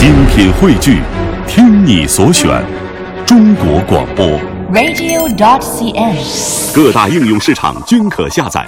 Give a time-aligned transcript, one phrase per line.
[0.00, 1.02] 精品汇聚，
[1.46, 2.64] 听你所选，
[3.26, 4.26] 中国广播。
[4.72, 6.74] radio.dot.cn，。
[6.74, 8.66] 各大应用市场均可下载。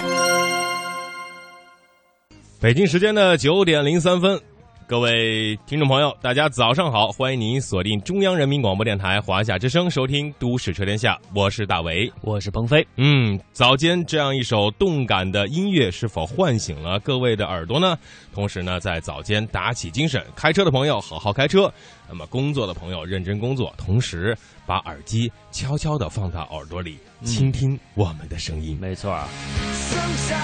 [2.61, 4.39] 北京时间的九点零三分，
[4.87, 12.11] 各位听众朋友，大家早上好，欢迎您锁定中央人民广播电台华夏之声，收听《都市车天下》，我是大为。
[12.21, 12.85] 我是鹏飞。
[12.97, 17.97] 嗯，早间这样一首动感的音乐，是否唤醒了各位的耳朵呢？
[18.33, 21.71] 同时呢，在早间打起精神，开车的朋友好好开车，
[22.13, 28.77] 那么工作的朋友认真工作，同时把耳机悄悄地放到耳朵里，倾听我们的声音。
[28.79, 29.25] 没错儿，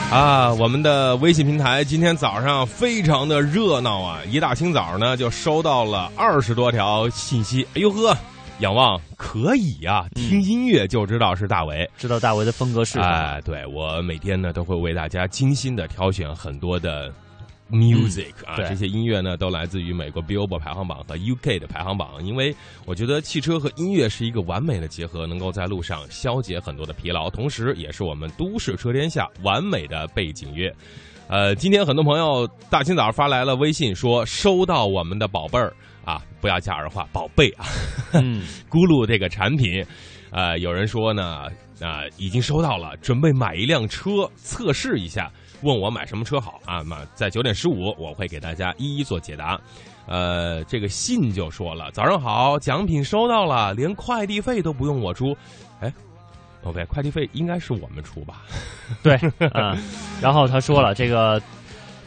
[0.10, 4.20] 啊，我们的微信平台今天早上非常的热闹啊！
[4.28, 7.64] 一大清早呢，就收到了二十多条信息。
[7.76, 8.18] 哎呦呵，
[8.62, 11.88] 仰望可以呀、听音乐就知道是大为。
[12.00, 13.06] 知道大为的风格是什么？
[13.06, 17.14] 哎，对我每天呢都会为大家精心的挑选很多的
[17.70, 22.56] music、啊，这些音乐呢都来自于美国 Billboard 排行榜和 UK 的排行榜，因为
[22.86, 30.74] 我觉得汽车和音乐是一个完美的结合，能够在路上消解很多的疲劳，同时也是我们都市车天下完美的背景乐。
[31.28, 35.72] 呃，今天很多朋友大清早发来了微信说收到我们的宝贝儿
[36.04, 37.68] 啊，不要加儿化，宝贝啊，
[38.14, 39.86] 嗯， 咕噜这个产品，
[40.32, 41.44] 呃，有人说呢，
[41.82, 45.32] 啊、已经收到了，准备买一辆车测试一下，
[45.62, 46.82] 问我买什么车好啊？
[46.88, 49.60] 那在九点十五我会给大家一一做解答。
[50.06, 55.38] 呃，这个信就说了，早上好，奖品收到了，连快递费都不用我出，
[55.82, 55.94] 哎。
[56.64, 58.42] ，OK，，快递费应该是我们出吧？
[59.04, 59.78] 对，嗯。
[60.20, 61.40] 然后他说了，这个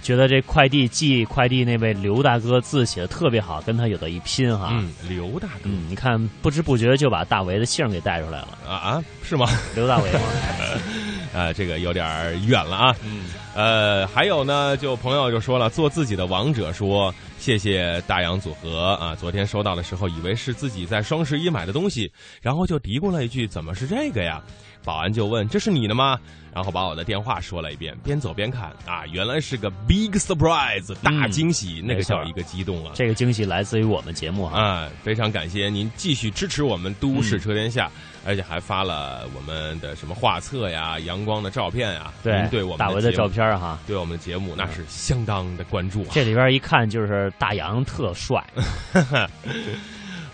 [0.03, 4.71] 觉得这快递寄快递那位刘大哥字写的特别好，跟他有的一拼哈。
[4.73, 9.47] 嗯，刘大哥、嗯，你看不知不觉就把大为的姓给带出来了，啊啊，是吗？
[9.77, 10.21] 刘大为嘛。
[11.33, 12.07] 呃，这个有点
[12.47, 12.97] 远了啊。
[13.05, 24.43] 嗯，呃，还有呢，就朋友就说了，做自己的王者说谢谢大洋组合啊，昨天收到的时候以为是自己在双十一买的东西，然后就嘀咕了一句怎么是这个呀？
[24.85, 26.19] 保安就问这是你的吗？
[26.53, 32.93] 然后把我的电话说了一遍，边走边看啊，原来是个 big surprise 大惊喜，那个叫一个激动啊！
[32.95, 34.61] 这个惊喜来自于我们节目哈。
[34.61, 37.89] 啊，非常感谢您继续支持我们都市车天下，
[38.25, 46.09] 而且还发了我们的什么画册呀、阳光的照片呀，对您对我们大为的照片儿哈，对我们的节目那是相当的关注啊。
[46.13, 48.45] 这里边一看就是大洋特帅。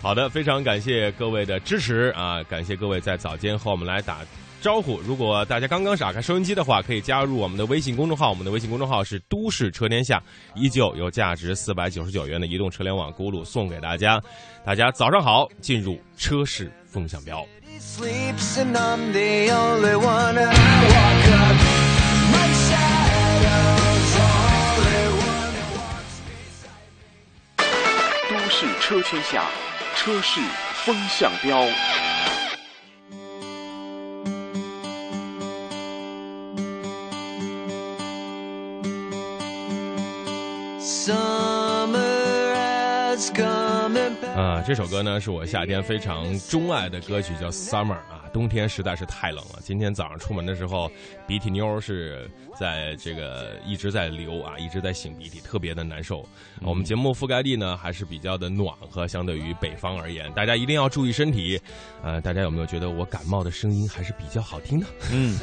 [0.01, 2.41] 好的，非常感谢各位的支持啊！
[2.43, 4.19] 感谢各位在早间和我们来打
[4.61, 4.97] 招呼。
[5.01, 10.23] 如果大家刚刚打开收音机的话，可以加入我们的微信公众号，我们的微信公众号是“都市车天下”，
[10.55, 14.21] 依旧有价值四百九十九元的移动车联网轱辘送给大家。
[14.63, 17.45] 大家早上好，进入车市风向标。
[17.79, 17.85] 都
[28.49, 29.43] 市车天下，
[29.95, 30.41] 车市
[30.83, 31.57] 风向标。
[44.39, 48.23] 啊，这首歌呢是我夏天非常钟爱的歌曲，叫《Summer》啊。
[48.31, 50.89] 冬天实在是太冷了，今天早上出门的时候，
[51.27, 56.23] 鼻涕妞儿是在这个一直在流啊，一直在擤鼻涕，特别的难受。
[56.61, 61.59] 我们节目覆盖地呢还是比较的暖和，相对于北方而言，大家一定要注意身体。
[62.03, 64.85] 呃，大家有没有觉得我感冒的声音还是比较好听的？
[65.11, 65.35] 嗯，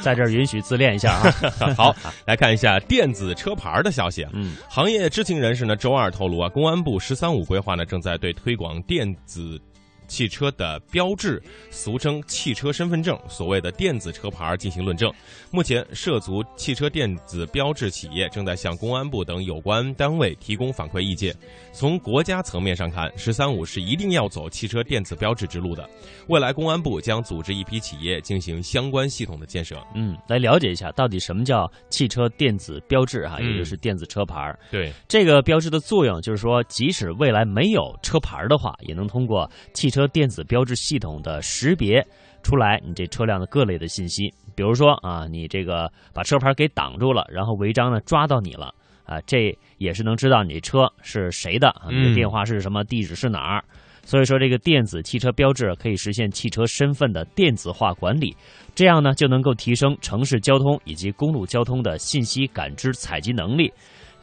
[0.00, 1.34] 在这儿允许自恋一下啊。
[1.76, 1.94] 好，
[2.24, 4.30] 来看一下电子车牌的消息啊。
[4.32, 9.60] 嗯，行业知情人士呢，周二透露啊，公安部“十三五”规划呢，正在在对推广电子。
[10.06, 15.12] 汽车的标志，俗称汽车身份证，所谓的电子车牌进行论证。
[15.50, 21.34] 目前，涉足汽车电子标志企业正在向公安部等有关单位提供反馈意见。
[21.72, 25.88] 从国家层面上看，“十三五”是一定要走汽车电子标志之路的。
[26.28, 29.76] 未来，公安部将组织一批企业进行相关系统的建设。
[29.94, 34.58] 嗯，来了解一下到底什么叫汽车电子标志哈，嗯也就是电子车牌儿。
[34.70, 42.04] 对，这个标志的作用就是说，即使未来没有车牌的话，也能通过汽车电子标志系统的识别
[42.42, 44.34] 出来你这车辆的各类的信息。
[44.56, 53.62] 比如说啊，你这个把车牌给挡住了，然后违章呢抓到你了啊，这也是能知道你车是谁的，啊你的嗯电话是什么，地址是哪儿。
[54.02, 58.36] 所以说，这个电子汽车标志可以实现汽车身份的电子化管理，
[58.72, 63.72] 这样呢就能够提升城市交通以及公路交通的信息感知采集能力。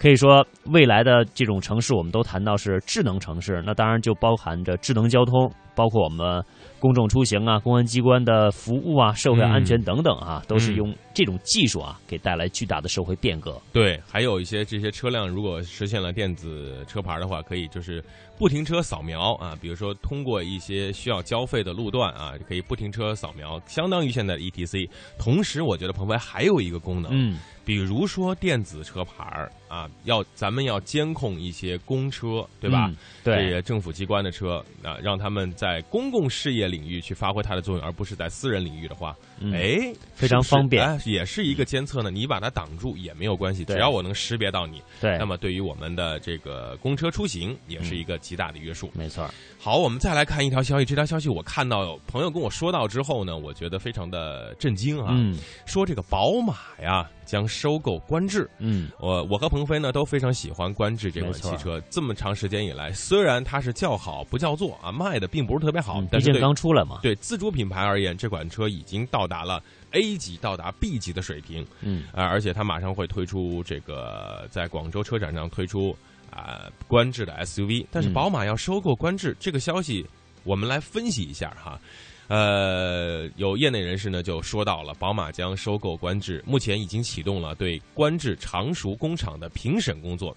[0.04, 6.44] 可以说，未来的这种城市，我们都谈到是智能城市，那当然就包含着智能交通，包括我们
[6.84, 13.58] 公众出行啊、公安机关的服务啊、社会安全等等啊，都是用这种技术啊，给带来巨大的社会变革。
[13.72, 18.04] 对，还有一些这些车辆，如果实现了电子车牌的话，可以就是
[18.38, 24.90] 不停车扫描啊，比如说通过一些需要交费的路段啊，可以不停车扫描，相当于现在的 ETC。
[25.18, 32.88] 同时，我觉得鹏飞还有一个功能，嗯，比如说电子车牌儿啊，要咱们要监控一些公车，对吧？
[32.90, 42.10] 嗯这对，些政府机关的车啊，让他们在公共事业领域去发挥它的作用，而不是在私人领域的话，嗯哎，非常方便哎也是一个监测呢。
[42.10, 48.90] 你把它挡住也没有关系，只要我能识别到你，对那，么对于我们的这个公车出行也是一个极大的约束。
[48.94, 49.30] 没错，
[49.60, 58.50] 好，我们再来看一条消息，这条消息我看到朋友跟我说到之后呢，我觉得非常的震惊啊，嗯说这个宝马呀将收购观致。
[58.60, 69.62] 嗯，我我和鹏飞呢都非常喜欢观致这款汽车，这么长时间以来，虽然它是叫好不叫座啊，卖的并不是特别好，但是刚出来嘛，对自主品牌而言，这款车已经到达了
[69.92, 71.66] A 级到达 B 级的水平。
[71.82, 72.04] 嗯。
[72.14, 75.96] 啊、而且它马上会推出这个在广州车展上推出
[76.30, 78.14] 啊、观致的 SUV，但是嗯。
[78.14, 80.06] 宝马要收购观致、这个消息，
[80.44, 81.80] 我们来分析一下哈。
[82.28, 90.36] 呃，有业内人士呢就说到了，宝马将收购观致，目前已经启动了对观致常熟工厂的评审工作。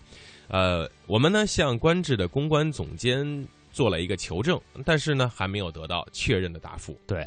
[0.48, 3.24] 呃，我们呢向观致的公关总监
[3.70, 6.96] 做了一个求证，但是呢还没有得到确认的答复。
[7.06, 7.26] 对，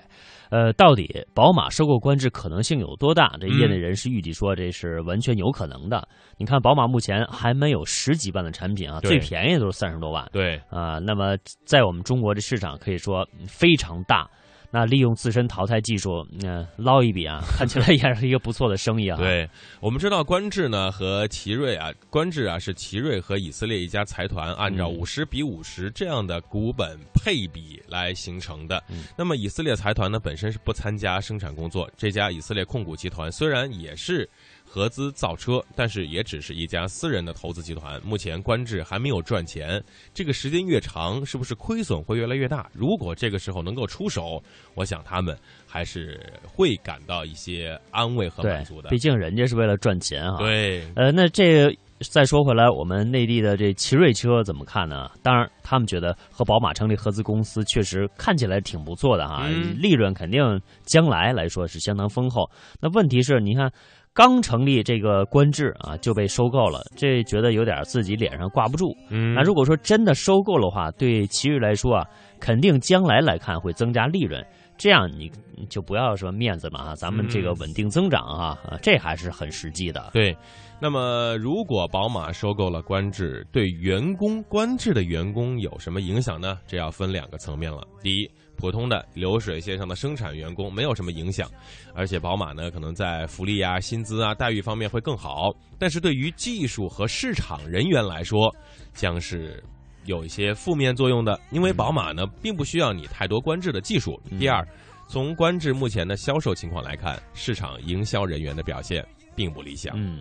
[0.49, 3.37] 呃，到底宝马收购观致可能性有多大？
[3.39, 6.07] 这业内嗯人士预计说这是完全有可能的。
[6.37, 11.35] 你看，宝马目前还没有十几万的产品啊，最便宜都是三十多万对，啊、那么
[11.65, 14.29] 在我们中国的市场可以说非常大。
[14.71, 19.49] 那利用自身淘汰技术，嗯、捞一笔啊， 看起来也是一个不错的生意啊。，对，
[19.79, 28.83] 我们知道观致呢和奇瑞啊，观致啊是奇瑞和以色列一家财团按照嗯五十比五十这样的股本配比来形成的。
[28.89, 34.29] 嗯那么以色列财团呢本身是不参加生产工作，这家以色列控股集团虽然也是。
[34.71, 37.99] 合资造车，但是也只是一家私人的投资集团。
[38.05, 39.83] 目前观致还没有赚钱，
[40.13, 42.69] 这个时间越长，是不是亏损会越来越大？
[42.71, 44.39] 如果这个时候能够出手，
[44.75, 45.35] 我想他们
[45.65, 48.89] 还是会感到一些安慰和满足的，。
[48.89, 55.09] 毕竟人家是为了赚钱啊。，对，呃，那这个再说回来，我们内地的这奇瑞车怎么看呢？
[55.23, 62.47] 当然，他们觉得和宝马成立合资公司确实看起来挺不错的哈，嗯利润肯定将来来说是相当丰厚。
[62.79, 63.71] 那问题是，你看。
[64.13, 68.95] 刚成立这个官制啊，就被收购了，这觉得有点自己脸上挂不住。
[69.09, 72.05] 嗯那如果说真的收购的话，对奇瑞来说啊，
[72.39, 74.45] 肯定将来来看会增加利润。
[74.77, 80.11] 这样你你就不要说面子嘛啊，咱们这个嗯稳定增长啊，啊这还是很实际的。
[80.13, 80.35] 对，
[80.81, 86.57] 那么如果宝马收购了观致，对员工观致的员工有什么影响呢？
[86.65, 87.85] 这要分两个层面了。
[88.01, 91.49] 第一，普通的流水线上的生产员工没有什么影响，
[91.95, 95.51] 而且宝马呢可能在福利啊、薪资啊、待遇方面会更好。
[95.77, 98.53] 但是对于技术和市场人员来说，
[98.93, 99.63] 将是。
[100.05, 104.19] 有一些负面作用的，因为宝马呢并不需要你太多观致的技术。
[104.39, 104.65] 第二，
[105.07, 109.93] 从观致目前的销售情况来看，市场营销人员的表现并不理想。
[109.97, 110.19] 嗯，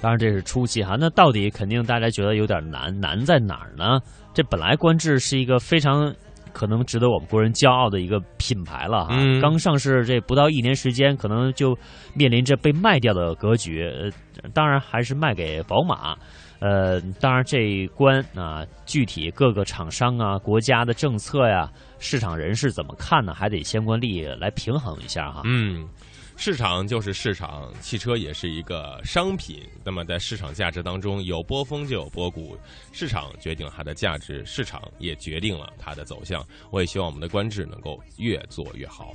[0.00, 0.96] 当然这是初期哈。
[1.00, 3.98] 那到底肯定大家觉得有点难，难在哪儿呢？
[4.34, 6.14] 这本来观致是一个非常
[6.54, 9.14] 可能值得我们国人骄傲的一个品牌了哈。
[9.18, 11.76] 嗯刚上市这不到一年时间，可能就
[12.14, 13.82] 面临着被卖掉的格局。
[13.82, 16.16] 呃，当然还是卖给宝马。
[16.60, 23.34] 呃，当然这一关啊，具体各个厂商啊、国家的政策呀、市场人士怎么看呢？
[23.34, 25.42] 还得相关利益来平衡一下哈。
[25.44, 25.86] 嗯，
[26.36, 29.62] 市场就是市场，汽车也是一个商品。
[29.84, 32.56] 那么在市场价值当中，有波峰就有波谷，
[32.92, 36.44] 市场决定了它的价值，市场也决定了它的走向。
[36.70, 39.14] 我也希望我们的观致能够越做越好。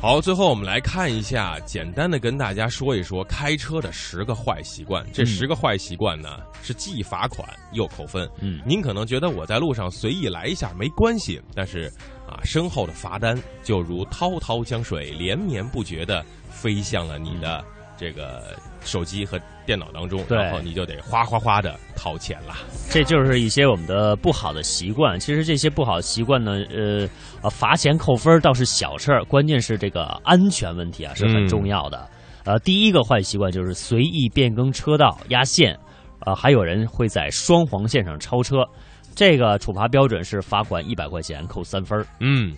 [0.00, 5.04] 好，最后我们来看一下，简单的跟大家说一说开车的十个坏习惯。
[5.12, 8.28] 这嗯十个坏习惯呢，是既罚款又扣分。
[8.40, 11.90] 嗯您可能觉得我在路上随意来一下没关系，但是
[12.28, 17.64] 啊，身后的罚单就如滔滔江水，连绵不绝的飞向了你的
[17.96, 22.54] 这个手机和电脑当中，然后你就得哗哗哗的掏钱了。
[22.90, 25.18] 这就是一些我们的不好的习惯。
[25.18, 27.08] 其实这些不好的习惯呢，呃，
[27.42, 32.08] 呃，罚钱扣分倒是小事儿，关键是这个安全问题啊是很重要的。
[32.44, 35.78] 呃，第一个坏习惯就是随意变更车道、压线，
[36.20, 38.64] 呃，还有人会在双黄线上超车，
[39.18, 42.06] 这个处罚标准是罚款一百块钱，扣三分儿。
[42.20, 42.56] 嗯，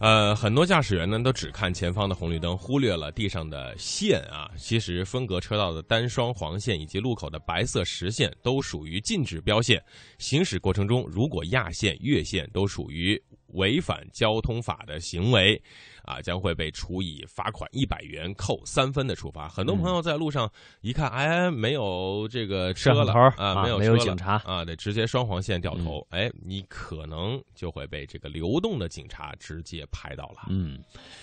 [0.00, 4.50] 呃，很多驾驶员呢都只看前方的红绿灯，忽略了地上的线啊。
[4.54, 9.82] 其实分隔车道的单双黄线以及路口的白色实线都属于禁止标线。
[10.18, 13.18] 行驶过程中如果压线、越线，都属于
[13.54, 15.58] 违反交通法的行为，
[16.04, 19.48] 啊，将会被处以罚款一百元、扣三分的处罚。
[19.48, 30.46] 很多朋友在路上一看，哎，没有这个车了头啊，没有没有车警察啊，得直接双黄线掉头，哎，你可能就会被这个流动的警察直接拍到了。
[30.48, 30.78] 嗯，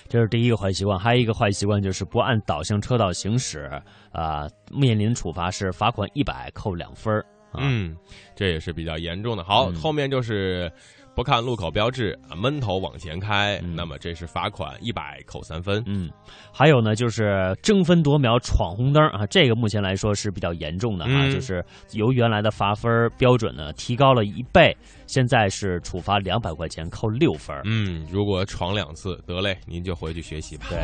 [0.09, 3.69] 这是第一个坏习惯，还有一个坏习惯就是不按导向车道行驶，
[4.11, 7.23] 啊、面临处罚是罚款一百，扣两分
[7.53, 7.97] 嗯，
[8.33, 9.43] 这也是比较严重的。
[9.43, 10.71] 好，嗯后面就是
[11.13, 15.83] 不看路口标志，啊闷头往前开，嗯那么这是罚款一百，扣三分。
[15.85, 16.09] 嗯，
[16.53, 24.75] 还有呢，就是争分夺秒闯红灯啊，这个目前来说是比较严重的啊，嗯就是由原来的罚分标准呢提高了一倍，
[25.05, 27.55] 现在是处罚两百块钱，扣六分。
[27.65, 30.67] 嗯，如果闯两次，得嘞，您就回去学习吧。
[30.69, 30.79] 对，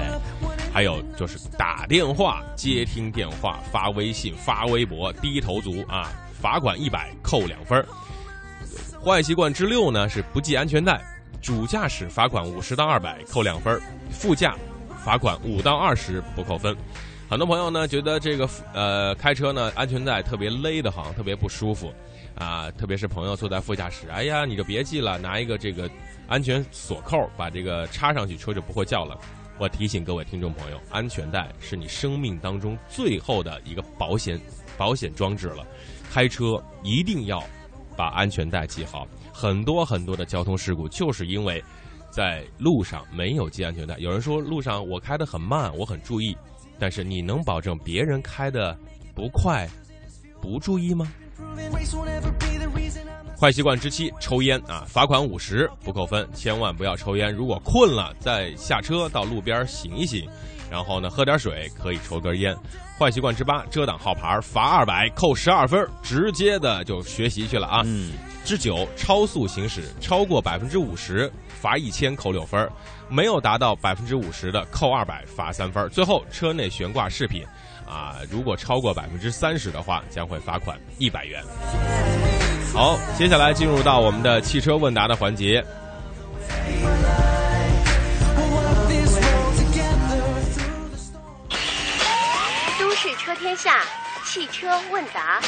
[0.74, 7.86] 还有就是打电话、接听电话、发微信、发微博，低头族啊，罚款一百，扣两分儿。
[9.04, 11.02] 坏习惯之六呢是不系安全带，
[11.42, 14.56] 主驾驶罚款五十到二百，扣两分；副驾
[15.04, 16.76] 罚款五到二十，不扣分。
[17.30, 21.94] 很多朋友呢觉得这个呃开车呢安全带特别勒得慌，特别不舒服
[22.36, 25.90] 啊，特别是朋友坐在副驾驶，哎呀你就别系了，拿一个这个
[26.28, 29.18] 安全锁扣把这个插上去，车就不会叫了。
[29.60, 34.40] 我提醒各位听众朋友，安全带是你生命当中最后的一个保险
[34.78, 35.66] 保险装置了。
[36.12, 37.44] 开车一定要
[37.98, 39.06] 把安全带系好。
[39.34, 41.62] 很多很多的交通事故就是因为
[42.10, 43.98] 在路上没有系安全带。
[43.98, 46.38] 有人说路上我开得很慢，我很注意，
[46.80, 48.78] 但是你能保证别人开的
[49.14, 49.68] 不快
[50.40, 51.12] 不注意吗？
[53.40, 57.32] 坏习惯之七，抽烟啊，罚款五十，不扣分，千万不要抽烟。
[57.32, 60.28] 如果困了，再下车到路边醒一醒，
[60.70, 62.56] 然后呢喝点水，可以抽根烟。
[63.00, 67.84] 坏习惯之八，遮挡号牌，罚二百，扣十二分，直接的就学习去了啊。
[67.86, 72.68] 嗯，之九，超速行驶，超过百分之五十，罚一千，扣六分；
[73.08, 75.88] 没有达到百分之五十的，扣二百，罚三分。
[75.90, 77.44] 最后，车内悬挂饰品，
[77.88, 81.44] 啊，如果超过百分之三十的话，将会罚款一百元。
[82.74, 85.64] 好，接下来进入到我们的汽车问答的环节。
[93.58, 93.82] 下，
[94.24, 95.42] 汽车问答。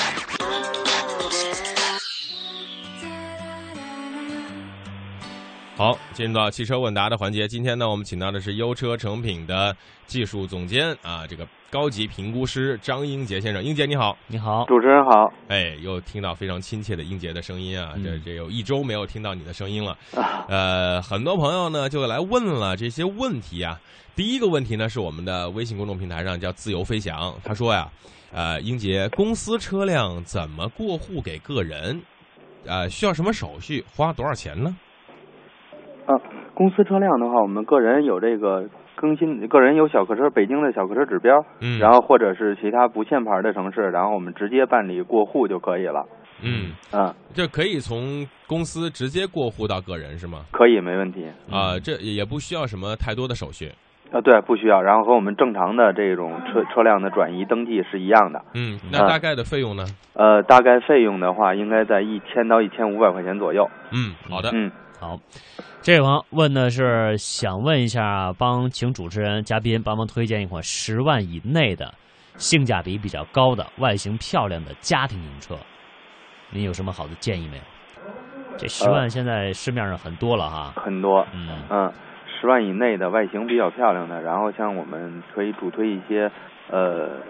[5.78, 7.48] 好，进入到汽车问答的环节。
[7.48, 9.74] 今天呢，我们请到的是优车成品的
[10.08, 13.64] 技术总监啊，这个高级评估师张英杰先生。
[13.64, 19.92] 英杰你好，你好，主持人好，哎，又听到非常亲切的英杰的声音啊，嗯这这有一周没有听到你的声音了。
[20.16, 23.80] 啊呃，很多朋友呢就来问了这些问题啊。
[24.16, 27.88] 第一个问题呢是我们的微信公众平台上叫自由飞翔，他说呀，
[28.34, 32.02] 呃，英杰，公司车辆怎么过户给个人？
[32.66, 33.86] 呃，需要什么手续？
[33.96, 34.76] 花多少钱呢？
[36.06, 36.12] 啊，
[36.54, 38.68] 公司车辆的话，我们个人有这个
[39.00, 46.06] 更新，个人有小客车，北京的小客车指标，嗯，然后或者是其他不限牌的城市，然后我们直接办理过户就可以了。
[46.44, 50.40] 嗯，嗯，这可以从公司直接过户到个人是吗？
[50.52, 51.26] 可以，没问题。
[51.50, 53.72] 啊、这也不需要什么太多的手续。
[54.12, 54.82] 啊，对，不需要。
[54.82, 58.42] 然后和我们正常的这种车车辆的转移登记是一样的。
[58.56, 59.84] 嗯，那大概的费用呢？
[60.14, 63.70] 呃，大概费用的话，应该在一千到一千五百块钱左右。
[63.92, 64.50] 嗯，好的。
[64.54, 65.18] 嗯，好，
[65.82, 71.94] 这位朋友问的是想问一下，帮请主持人、嘉宾帮忙推荐一款十万以内的、
[72.36, 75.56] 性价比比较高的、外形漂亮的家庭用车，
[76.52, 77.64] 您有什么好的建议没有？
[78.58, 81.26] 这十万现在市面上很多了哈，很多。
[81.34, 81.94] 嗯嗯，
[82.42, 86.30] 十万以内的外形比较漂亮的，然后像我们可以主推一些
[86.70, 87.22] 呃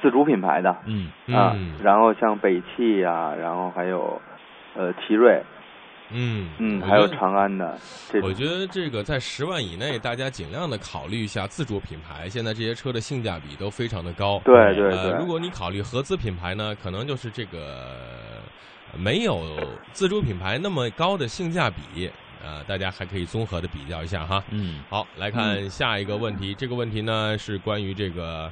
[0.00, 4.22] 自主品牌的嗯啊，嗯然后像北汽呀、然后还有
[4.76, 5.42] 呃奇瑞，
[6.10, 7.78] 嗯嗯，还有长安的
[8.10, 12.28] 这我觉得这个在十万以内，大家尽量的考虑一下自主品牌。
[12.28, 14.40] 现在这些车的性价比都非常的高。
[14.44, 18.42] 对对对呃，如果你考虑合资品牌呢，可能就是这个
[18.96, 19.56] 没有
[19.92, 22.10] 自主品牌那么高的性价比。
[22.44, 24.44] 呃，大家还可以综合的比较一下哈。
[24.50, 26.54] 嗯好，来看下一个问题。
[26.54, 28.48] 这个问题呢是关于这个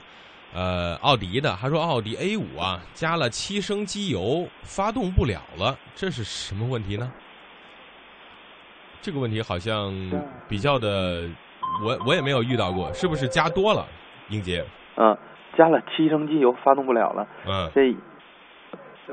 [0.52, 1.56] 呃奥迪的。
[1.60, 7.12] 他说奥迪 A 五啊加了七升机油，发动不了了，这是什么问题呢？
[9.04, 9.92] 这个问题好像
[10.48, 11.28] 比较的，
[11.84, 13.84] 我我也没有遇到过，是不是加多了？
[14.30, 14.64] 英杰，
[14.96, 15.14] 嗯，
[15.58, 17.94] 加了七升机油发动不了了，嗯这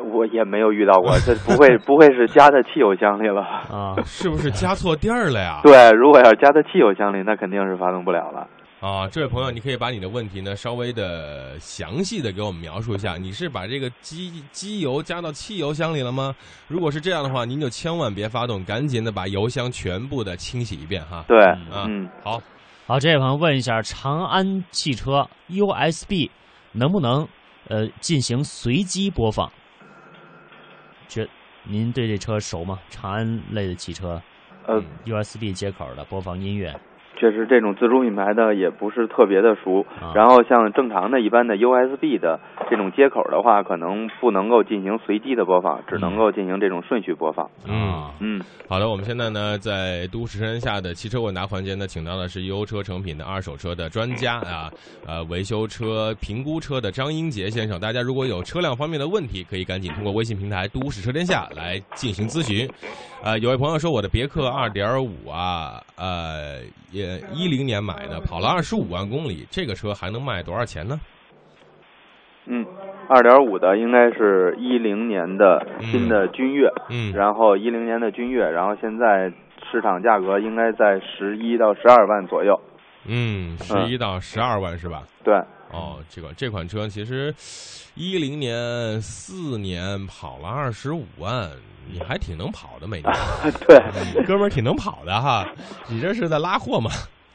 [0.01, 3.41] 我也没有遇到过，这不会不会是加在汽油箱里了？
[3.41, 5.60] 啊，是不是加错地儿了呀？
[5.62, 8.48] 对，如果要是加在汽油箱里，那肯定是发动不了了。
[8.81, 13.15] 啊，这位朋友，你可以把你的问题呢稍微的详细的给我们描述一下。
[13.15, 16.35] 你是把这个机机油加到汽油箱里了吗？
[16.67, 21.23] 如果是这样的话，您就千万别发动，赶紧的把油箱全部的清洗一遍哈。
[21.27, 22.41] 对，啊，嗯，好，
[22.88, 26.27] 好，这位朋友问一下，长安汽车 USB
[26.71, 27.27] 能不能
[27.67, 29.51] 呃进行随机播放？
[31.07, 31.27] 这
[31.63, 32.79] 您对这车熟吗？
[32.89, 34.19] 长安类的汽车
[34.65, 36.75] 呃，USB 接口的播放音乐，
[37.22, 39.86] 确实这种自主品牌的也不是特别的熟。
[40.01, 47.48] 啊然后像正常的一般的 USB 的这种接口的话，可能不能够进行随机的播放，只能够进行这种顺序播放。
[47.68, 47.92] 嗯。
[47.92, 54.72] 啊嗯，好的，我们现在呢，在都市山下的汽车问答环节呢，请到的是优车成品的二手车的专家啊，
[55.06, 57.80] 呃，维修车、评估车的张英杰先生。
[57.80, 62.68] 大家如果有车辆方面的问题，可以赶紧通过微信平台“都市车天下”来进行咨询。
[63.24, 66.60] 呃，有位朋友说，我的别克二点五啊，呃，
[66.92, 71.00] 也一零年买的，跑了二十五万公里，这个车还能卖多少钱呢？
[72.46, 72.65] 嗯，
[73.08, 79.32] 二点五的应该是一零年的新的君越，嗯，然后一零年的君越，然后现在
[79.72, 82.60] 市场价格应该在十一到十二万左右。
[83.08, 85.03] 嗯，十一到十二万是吧？
[85.24, 85.36] 对，
[85.74, 87.34] 哦，这个这款车其实
[87.96, 91.50] 一零年四年跑了二十五万，
[91.92, 93.13] 你还挺能跑的，每年，
[93.68, 95.46] 对，哥们儿挺能跑的哈。
[95.88, 96.92] 你这是在拉货吗？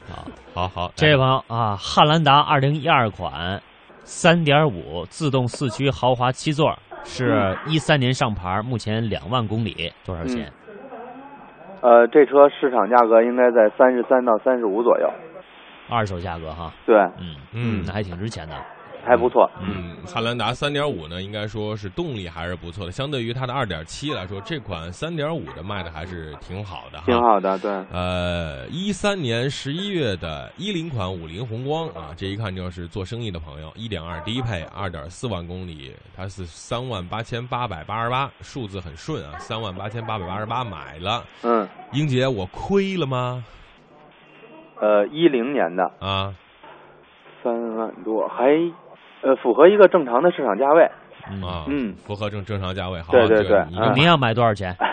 [0.08, 0.22] 啊，
[0.54, 3.60] 好好，这位朋友啊，汉兰达二零一二款，
[4.04, 10.52] 三点五自动四驱豪华七座，是一三年上牌，目前两万公里，多少钱？
[11.82, 15.08] 呃，这车市场价格应该在三十三到三十五左右。
[15.88, 18.54] 二手价格哈，对，嗯嗯那还挺值钱的。
[19.08, 19.48] 还不错。
[19.60, 27.04] 嗯，汉兰达三点五呢，应该说是动力还是不错的，相对于它的二点七来说，这款三点五的卖的还是挺好的哈。
[27.06, 41.24] 挺好的，对，呃，一三年十一月的一零款五菱宏光啊，这一看就是做生意的朋友，一点二低配，二点四万公里，它是三万八千八百八十八，数字很顺啊，三万八千八百八十八买了。
[41.44, 43.44] 嗯，英姐，我亏了吗？
[44.80, 46.34] 呃，一零年的啊，
[47.42, 48.44] 三万多，还
[49.22, 50.90] 呃符合一个正常的市场价位。
[51.30, 53.64] 嗯，啊，嗯符合正正常价位，好，对对对
[53.94, 54.76] 您要买多少钱？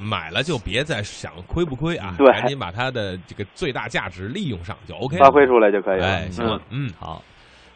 [0.00, 5.18] 买了就别再想亏不亏啊，对赶紧把它的这个最大价值利用上就 OK。
[5.18, 6.06] 发挥出来就可以了。
[6.06, 7.22] 哎，行了，嗯，好，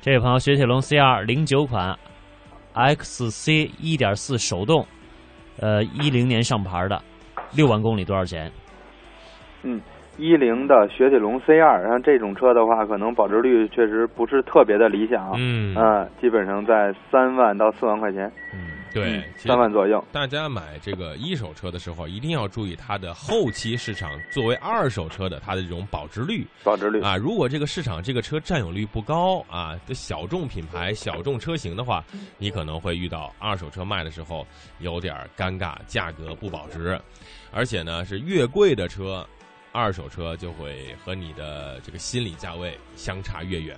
[0.00, 1.96] 这位朋友，雪铁龙 C 二零九款
[2.74, 4.84] XC 一点四手动，
[5.60, 7.00] 呃，一零年上牌的，
[7.54, 8.50] 六万公里多少钱？
[9.62, 9.80] 嗯，
[10.18, 15.32] 一零的雪铁龙 C 二，像这种车的话，可能保值率确实不是特别的理想。
[15.36, 20.02] 嗯，嗯，基本上在三万到四万块钱，嗯，对，三万左右。
[20.12, 27.02] 大家买这个一手车的时候，一定要注意它的后期市场作为二手车的它的这种保值率保值率。
[27.02, 27.14] 啊。
[27.16, 32.02] 如果这个市场这个车占有率不高啊，这小众品牌、小众车型的话，
[32.38, 34.46] 你可能会遇到二手车卖的时候
[34.78, 36.98] 有点尴尬，价格不保值，
[37.52, 39.22] 而且呢是越贵的车。
[39.76, 43.76] 二手车就会和你的这个心理价位相差越远，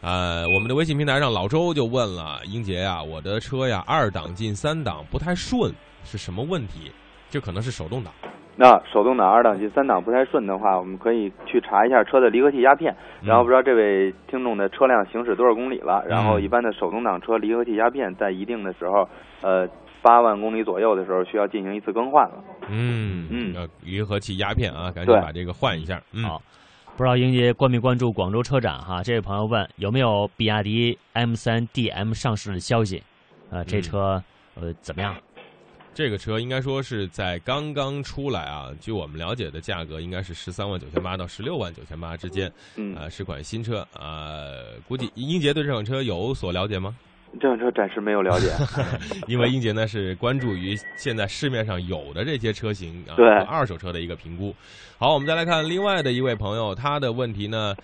[0.00, 5.74] 呃，我们的微信平台上老周就问了英杰呀、我的车呀二档进三档不太顺，
[6.04, 6.92] 是什么问题？
[7.28, 8.12] 这可能是手动挡。
[8.54, 16.04] 那手动挡二档进三档不太顺的话，我们可以去查一下车的离合器压片，然后不知道这位听众的车辆行驶多少公里了。
[16.06, 19.08] 然后一般的手动挡车离合器压片在一定的时候，
[19.40, 19.66] 呃，
[20.02, 22.44] 八万公里左右的时候需要进行一次更换了。
[22.68, 26.02] 嗯嗯要离合器压片啊，赶紧把这个换一下。
[26.12, 26.42] 嗯，好，
[26.96, 29.02] 不知道英杰关没关注广州车展哈？
[29.02, 33.02] 这位朋友问有没有比亚迪 M 三 DM 上市的消息？
[33.50, 34.22] 呃，这嗯车
[34.54, 35.14] 呃怎么样？
[35.94, 46.96] 这个车应该说是在刚刚出来啊，据我们了解的价格应该是十三万九千八到十六万九千八之间，嗯，呃，是款新车，呃，估计英杰对这款车有所了解吗？
[47.40, 48.48] 这款车暂时没有了解。
[49.26, 54.54] 因为英杰呢是关注于现在市面上有的这些车型啊，对二手车的一个评估。
[54.98, 57.74] 好，我们再来看另外的一位朋友，他的问题呢，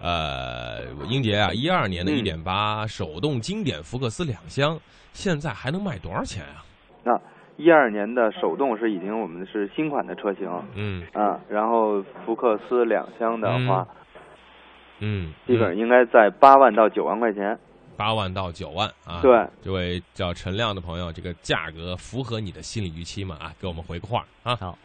[0.00, 4.78] 呃，英杰啊，一二年的嗯一点八手动经典福克斯两厢，
[5.12, 6.64] 现在还能卖多少钱啊？
[7.04, 7.20] 那
[7.56, 13.86] 一二年的手动是已经我们是新款的车型，嗯啊，然后福克斯两厢的话，
[14.98, 17.56] 嗯，基本上应该在八万到九万块钱。
[17.96, 19.20] 八万到九万啊。
[19.22, 19.30] 对，
[19.62, 23.36] 这位叫陈亮的朋友，这个价格符合你的心理预期吗？
[23.40, 24.56] 啊，给我们回个话啊。
[24.56, 24.76] 好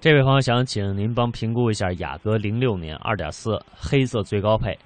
[0.00, 4.78] 这位朋友想请您帮评估一下雅阁零六年二点四黑色最高配，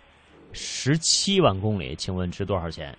[0.52, 2.96] 十七万公里，请问值多少钱？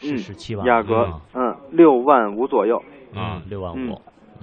[0.00, 0.66] 是嗯十七万。
[0.66, 2.76] 雅阁啊，嗯，六万五左右。
[3.14, 4.02] 啊嗯，六万嗯五，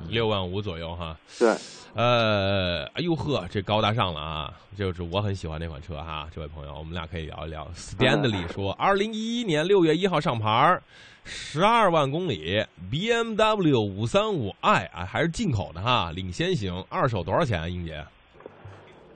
[0.10, 1.18] 六万五左右哈。
[1.40, 1.56] 对，
[1.94, 4.54] 呃，哎呦呵，这高大上了啊！
[4.78, 7.68] 就是我很喜欢那款车哈，这位朋友，我们俩可以聊一聊。
[7.76, 10.80] Stanley 说，二零一一年六月一号上牌，
[11.24, 18.04] 十二万公里，BMW 五三五 i 啊，还是进口的哈，领先型，二手多少钱啊，英姐？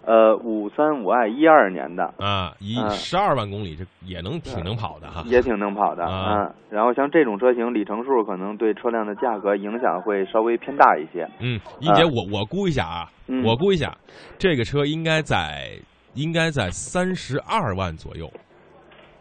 [0.05, 5.23] 呃，五三五 i 一二年的，啊，一嗯十二万公里，这也能挺能跑的哈。
[5.25, 6.53] 也挺能跑的，啊嗯。
[6.69, 11.27] 然后像这种车型，里程数可能对车辆的价格影响会稍微偏大一些。
[11.39, 13.95] 嗯，英姐，啊我我估一下啊，嗯我估一下，
[14.37, 15.77] 这个车应该在
[16.15, 18.31] 应该在三十二万左右。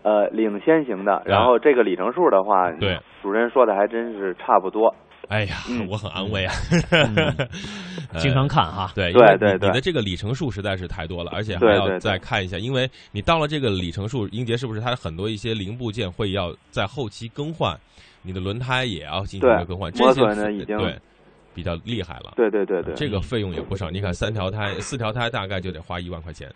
[0.05, 4.95] 呃，领先型的，然后这个里程数的话，啊对，主任说的还真是差不多。
[5.29, 6.55] 哎呀，嗯我很安慰啊。
[6.91, 17.79] 呃 经常看哈，对，对对对你的这个里程数实在是太多了，而且还要再看一下，因为你到了这个里程数，英杰是不是它很多一些零部件会要在后期更换，
[18.23, 20.99] 你的轮胎也要进行一个更换，这些呢已经对
[21.55, 22.33] 比较厉害了。
[22.37, 26.51] 对对对对，这个费用也不少，你看三条胎、四条胎大概就得花一万块钱。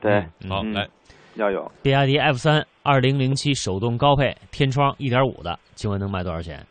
[0.00, 0.88] 对嗯好，嗯来，
[1.34, 1.68] 要有。
[1.82, 6.64] 比亚迪 F 三二零零七手动高配天窗一点五的，请问能卖多少钱？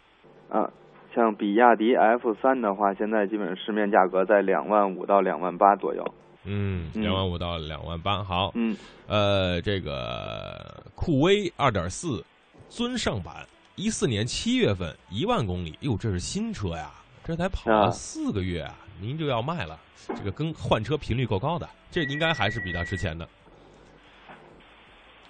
[1.13, 6.03] 啊，像比亚迪 F 三的话，现在基本上市面价格在两万五到两万八左右。
[6.43, 7.01] 嗯，嗯。
[7.01, 8.75] 两万五到两万八，好，嗯，
[9.07, 12.23] 呃，这个酷威二点四
[12.67, 13.45] 尊尚版，
[13.75, 16.91] 一四年七月份一万公里，哟，这是新车呀，
[17.23, 17.91] 这才跑了啊。
[17.91, 19.79] 四个月啊，您就要卖了，
[20.15, 23.27] 这个更换车频率够高的，这应该还是比较值钱的。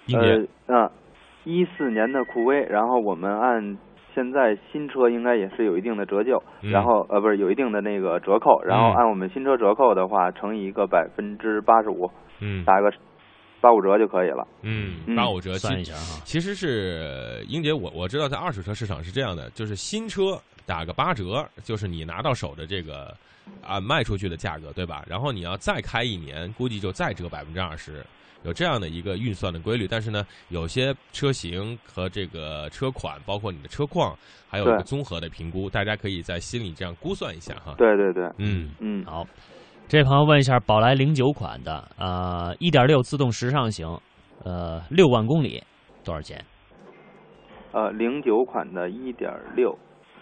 [0.06, 0.90] 英杰，呃，啊，
[1.44, 3.78] 一四年的酷威，然后我们按
[4.14, 6.70] 现在新车应该也是有一定的折旧，嗯。
[6.70, 8.94] 然后呃不是有一定的那个折扣，然后嗯。
[8.96, 12.64] 按我们新车折扣的话，乘以一个百分之八十五，嗯。
[12.64, 12.90] 打个
[13.60, 14.46] 八五折就可以了。
[14.62, 15.16] 嗯，嗯。
[15.16, 23.14] 八五折，其算一下哈，其实是英姐，我我知道在二手车市场是这样的，就是新车打个八折，就是你拿到手的这个
[23.62, 25.02] 啊卖出去的价格，对吧？
[25.08, 28.04] 然后你要再开一年，估计就再折百分之二十，
[28.44, 29.88] 有这样的一个运算的规律。
[29.88, 34.16] 但是呢，有些车型和这个车款，包括你的车况，
[34.48, 37.74] 还有一个综合的评估，大家可以在心里这样估算一下哈。
[37.76, 39.26] 对对对，嗯，嗯，好，
[39.88, 43.86] 这位朋友问一下，宝来零九款的，呃，一点六自动时尚型，
[44.44, 45.62] 呃，六万公里
[46.04, 46.42] 多少钱？
[47.72, 49.76] 呃，零九款的一点六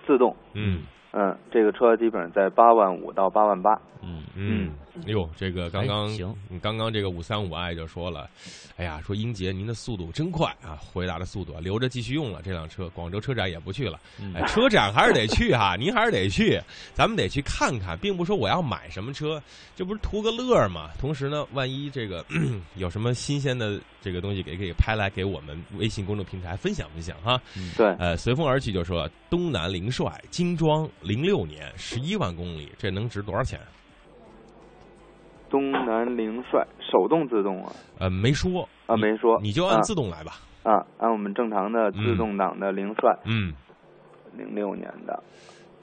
[0.07, 0.83] 自动，嗯
[1.13, 3.79] 嗯，这个车基本上在八万五到八万八。
[4.03, 8.29] 嗯，嗯，哎呦，这个刚刚哎行刚刚这个五三五爱就说了，
[8.77, 16.61] 哎呀，说英杰您的速度真快啊，回答的速度啊，留着继续用了这辆车，广州车展也不去了，嗯哎，车展还是得去哈， 您还是得去，
[16.93, 19.43] 咱们得去看看，并不说我要买什么车，
[19.75, 20.91] 这不是图个乐儿嘛。
[20.99, 22.25] 同时呢，万一这个
[22.77, 27.41] 有什么新鲜的这个东西给给拍来给我们微信公众平台分享分享哈。
[27.77, 33.59] 对，呃，随风而去就说东南凌帅精装零六年十一万公里，这能值多少钱？
[35.53, 37.71] 东南凌帅手动自动啊。
[37.99, 39.39] 呃，没说啊没说。
[39.43, 39.81] 你就按啊。
[39.83, 40.33] 自动来吧。
[40.63, 43.53] 啊，按我们正常的自动挡的凌帅，嗯，
[44.37, 45.23] 零六年的，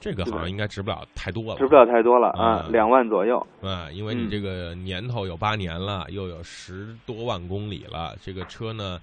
[0.00, 2.72] 这个好像应该值不了太多了，值不了太多了啊，嗯。
[2.72, 3.46] 两万左右。
[3.62, 8.98] 啊，因为你嗯这个年头有八年了，又有十多万公里了，这个车呢，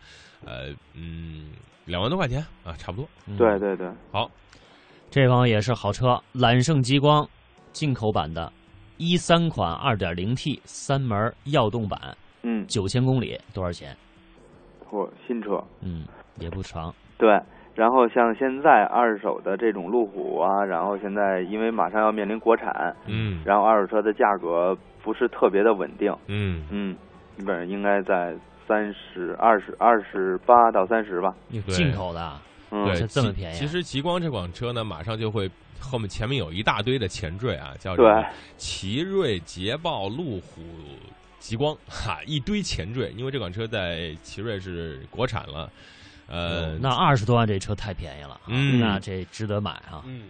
[0.46, 1.52] 呃，嗯，
[1.86, 3.08] 两万多块钱啊，差不多。
[3.28, 3.38] 嗯。
[3.38, 4.30] 对对对，好，
[5.12, 7.28] 这帮也是好车，揽胜极光
[7.72, 8.52] 进口版的，
[8.98, 12.00] 一三款二点零 T 三门耀动版，
[12.44, 13.96] 嗯，九千公里多少钱？
[14.86, 16.06] 或新车，嗯，
[16.40, 16.94] 也不长。
[17.18, 17.40] 对。
[17.76, 26.96] 然后像现在二手的这种路虎啊，然后现在因为马上要面临国产，嗯然后二手车的价格不是特别的稳定，嗯，嗯，
[27.38, 28.36] 基本上应该在
[28.68, 31.36] 三十二十二十八到三十吧。
[31.68, 35.50] 进口的啊，嗯，对，这这么便宜啊其实极光这款车呢，马上就会
[35.80, 38.26] 后面前面有一大堆的前缀啊，叫什对么
[38.58, 40.62] 奇瑞、捷豹、路虎、
[41.40, 45.72] 极光，哈，一堆前缀，因为这款车在奇瑞是国产了，
[46.28, 50.04] 呃，那二十多万这车太便宜了，嗯那这值得买啊。
[50.06, 50.24] 嗯。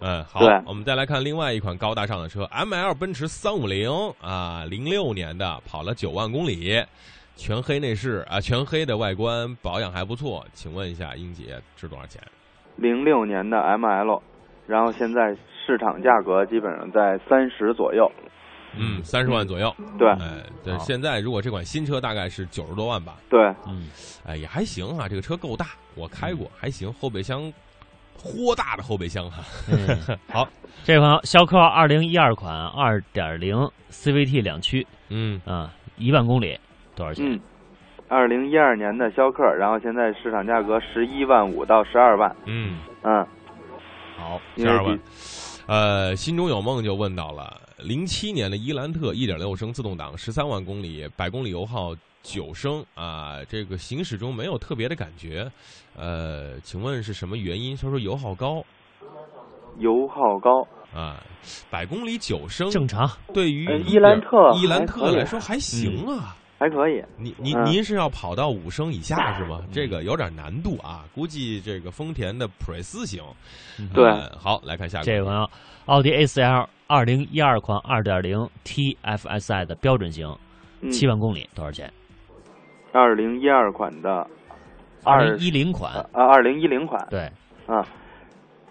[0.00, 6.80] 嗯，好，我们再来看另外一款高大上的车，ML 奔驰三五零啊，零六年的，跑了九万公里，
[7.38, 10.44] 全黑内饰啊，全黑的外观，保养还不错。
[10.52, 12.20] 请问一下，英姐值多少钱？
[12.74, 14.20] 零六年的 ML，
[14.66, 18.10] 然后现在市场价格基本上在三十左右。
[18.76, 19.72] 嗯，三十万左右。
[19.96, 23.88] 对哎，对，现在如果这款新车大概是九十多万吧，对，嗯，
[24.26, 27.50] 哎，也还行啊，这个车够大，我开过，还行，后备箱
[28.16, 29.44] 豁大的后备箱哈。
[29.70, 30.46] 嗯 好，
[30.82, 33.56] 这个朋友逍客二零一二款二点零
[33.92, 36.58] CVT 两驱嗯啊，一万公里
[36.98, 37.24] 多少钱？
[37.24, 37.40] 嗯，
[38.08, 42.34] 二零一二年的逍客，然后现在市场价格十一万五到十二万。
[42.46, 43.24] 嗯，嗯，
[44.16, 44.98] 好，因为十二万。
[45.68, 55.46] 呃，心中有梦就问到了，零七年的伊兰特一点六升自动挡，十三万公里，百公里油耗九升啊，这个行驶中没有特别的感觉，
[55.94, 57.76] 呃，请问是什么原因？
[57.76, 58.64] 他说油耗高
[59.76, 60.66] 油耗高，
[60.98, 61.22] 啊，
[61.70, 63.06] 百公里九升，正常。
[63.34, 66.34] 对于呃伊兰特伊兰特来说还行啊。
[66.58, 67.02] 还可以。
[67.16, 69.62] 您您嗯您是要跑到五升以下 是吗？
[69.70, 73.22] 这个有点难度啊，估计这个丰田的普锐斯行。
[73.94, 75.48] 对呃好，来看下个这位朋友，
[75.86, 80.26] 奥迪 A 四 L 二零一二款二点零 TFSI 的标准型，
[80.80, 81.90] 嗯七万公里多少钱？
[82.92, 84.26] 二零一二款的
[85.04, 87.30] 二零一零款，啊，二零一零款对，
[87.66, 87.86] 啊，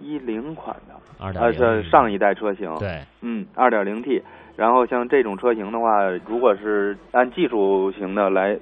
[0.02, 2.68] 一零款的二啊，点零，是上一代车型。
[2.80, 4.22] 对，嗯，二点零 T。
[4.58, 8.58] 然后像这种车型的话，如果是按技术型的来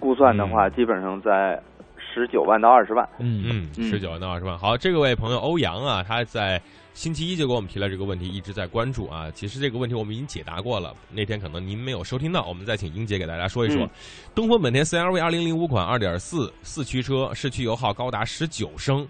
[0.00, 1.62] 估算的话，基本上在
[1.96, 3.06] 十九万到二十万。
[3.18, 4.58] 嗯嗯，嗯十九万到二十万。
[4.58, 6.58] 好，这个位朋友欧阳啊，他在
[6.94, 9.30] 星期一就给我们提了这个问题，一直在关注啊。
[9.32, 13.84] 其实这个问题我们已经解答过了，那天可能您没有收听到，我们再请英姐给大家说一说。
[13.84, 13.90] 嗯
[14.34, 19.06] 东风本田 CR-V 二零零五款二点四四驱车，市区油耗高达十九升，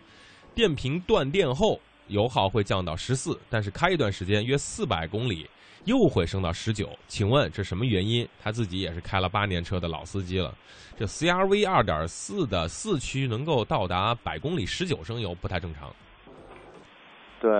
[0.53, 5.47] 电瓶断电后油耗会降到十四，但是开一段时间约四百公里。
[5.85, 8.27] 又会升到十九，请问这什么原因？
[8.43, 10.53] 他自己也是开了八年车的老司机了。
[10.97, 15.91] 这 CRV 二点四的四驱能够到达百公里十九升油，不太正常。
[17.41, 17.51] 对，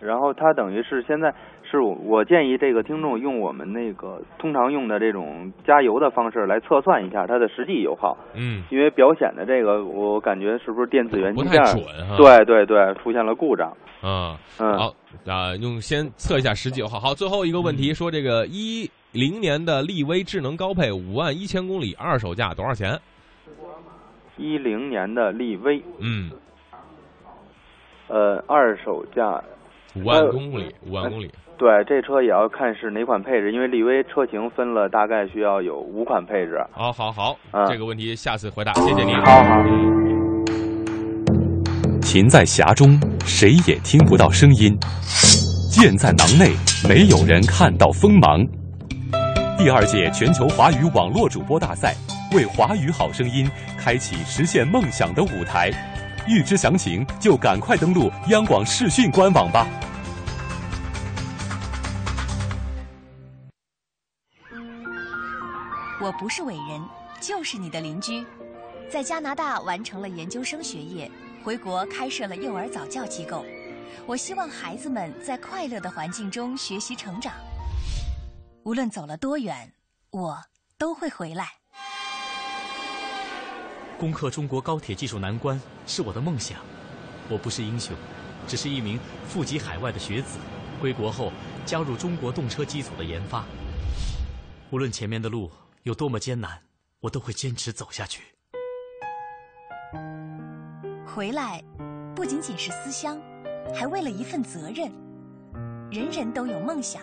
[0.00, 1.34] 然后它等于是现在
[1.68, 13.76] 是我我建议这个听众用我们那个通常用的这种加油的方式来测算一下它的实际油耗，嗯，因为表显的这个我感觉是不是电子元不太器件对对对出现了故障。
[14.00, 14.94] 啊，嗯，好
[15.26, 17.00] 啊，用先测一下实际油耗。
[17.00, 22.98] 好，最后一个问题，说这个一零年的力威智能高配五万一千公里，二手价多少钱？
[24.36, 26.30] 一零年的力威，嗯，
[28.08, 29.42] 呃，二手价
[29.94, 31.30] 五万公里，五万公里。
[31.56, 36.62] 对，这车也要看是哪款配置，因为力威车型分了大概需要有五款配置。
[36.70, 39.16] 好好好，嗯这个问题下次回答，谢谢您。
[39.16, 39.85] 好好。
[42.16, 44.74] 琴在匣中，谁也听不到声音；
[45.70, 46.50] 剑在囊内，
[46.88, 48.42] 没有人看到锋芒。
[49.58, 51.94] 第二届全球华语网络主播大赛
[52.32, 53.46] 为华语好声音
[53.78, 55.70] 开启实现梦想的舞台。
[56.26, 59.66] 欲知详情，就赶快登录央广视讯官网吧。
[66.00, 66.82] 我不是伟人，
[67.20, 68.24] 就是你的邻居。
[68.88, 71.10] 在加拿大完成了研究生学业，
[71.46, 73.46] 回国开设了幼儿早教机构。
[74.04, 77.34] 我希望孩子们在快乐的环境中学习成长。
[78.64, 79.72] 无论走了多远，
[80.10, 80.36] 我
[80.76, 81.52] 都会回来。
[83.96, 86.58] 攻克中国高铁技术难关是我的梦想。
[87.28, 87.96] 我不是英雄，
[88.48, 90.38] 只是一名富集海外的学子。
[90.80, 91.30] 归国后
[91.64, 93.44] 加入中国动车机组的研发。
[94.72, 95.48] 无论前面的路
[95.84, 96.60] 有多么艰难，
[96.98, 98.35] 我都会坚持走下去。
[101.16, 101.64] 回来，
[102.14, 103.18] 不仅仅是思乡，
[103.74, 104.92] 还为了一份责任。
[105.90, 107.00] 人人都有梦想，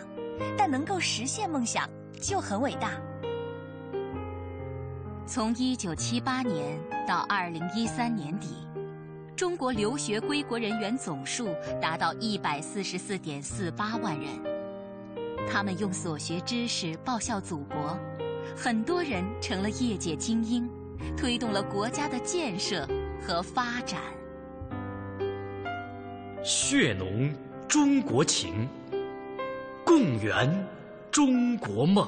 [0.56, 1.90] 但能够实现梦想
[2.22, 2.92] 就很伟大。
[5.26, 8.50] 从一九七八年到二零一三年底，
[9.36, 11.50] 中国留学归国人员总数
[11.82, 14.30] 达到一百四十四点四八万人。
[15.52, 17.98] 他们用所学知识报效祖国，
[18.56, 20.70] 很多人成了业界精英，
[21.18, 22.88] 推动了国家的建设
[23.26, 24.02] 和发展。
[26.44, 27.34] 血浓
[27.70, 28.68] 中国情，
[29.86, 30.68] 共圆
[31.10, 32.06] 中国梦。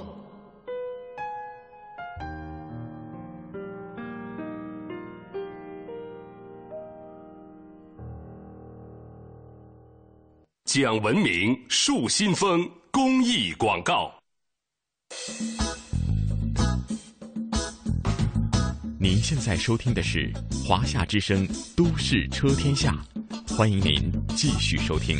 [10.65, 14.11] 讲文明树新风公益广告。
[19.27, 20.31] 现在收听的是
[20.63, 22.95] 华夏之声《都市车天下》，
[23.57, 25.17] 欢迎您继续收听。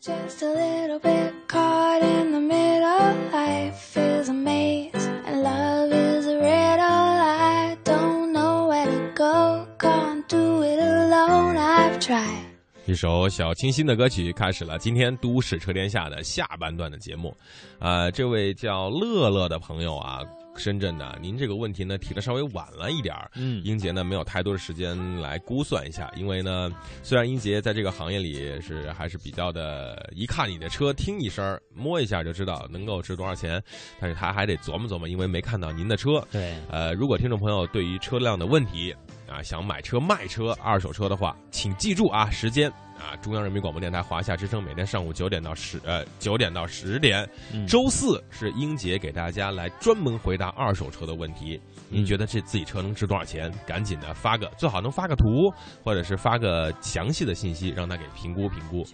[0.00, 3.14] Just a little bit caught in the middle.
[3.30, 4.92] Life is a maze
[5.26, 7.20] and love is a riddle.
[7.20, 9.66] I don't know where to go.
[9.78, 11.58] Can't do it alone.
[11.58, 12.46] I've tried.
[12.86, 17.36] 一首小清新的歌曲开始了今天《都市车天下》的下半段的节目。
[17.78, 20.22] 啊、这位叫乐乐的朋友啊，
[20.56, 23.30] 深圳的，您这个问题呢提的稍微晚了一点儿。
[23.34, 26.70] 嗯，英杰呢没有太多的时间来估算一下，因为呢，
[27.02, 33.62] 虽然英杰在这个行业里是还是比较的，一看你的车，听一声儿，摸一下就知道能够值多少钱，
[33.98, 36.22] 但是他还得琢磨琢磨，因为没看到您的车。
[36.30, 38.94] 对，呃，如果听众朋友对于车辆的问题，
[39.32, 51.58] 啊，想买车卖车二手车的话，请记住啊，时间啊，中央人民广播电台华夏之声每天上午九点到十呃九点到十点，嗯周四是英杰给大家来专门回答二手车的问题。
[51.88, 53.52] 您觉得这自己车能值多少钱？
[53.66, 55.50] 赶紧的发个，最好能发个图，
[55.82, 58.86] 或者是发个详细的信息，让他给评估评估。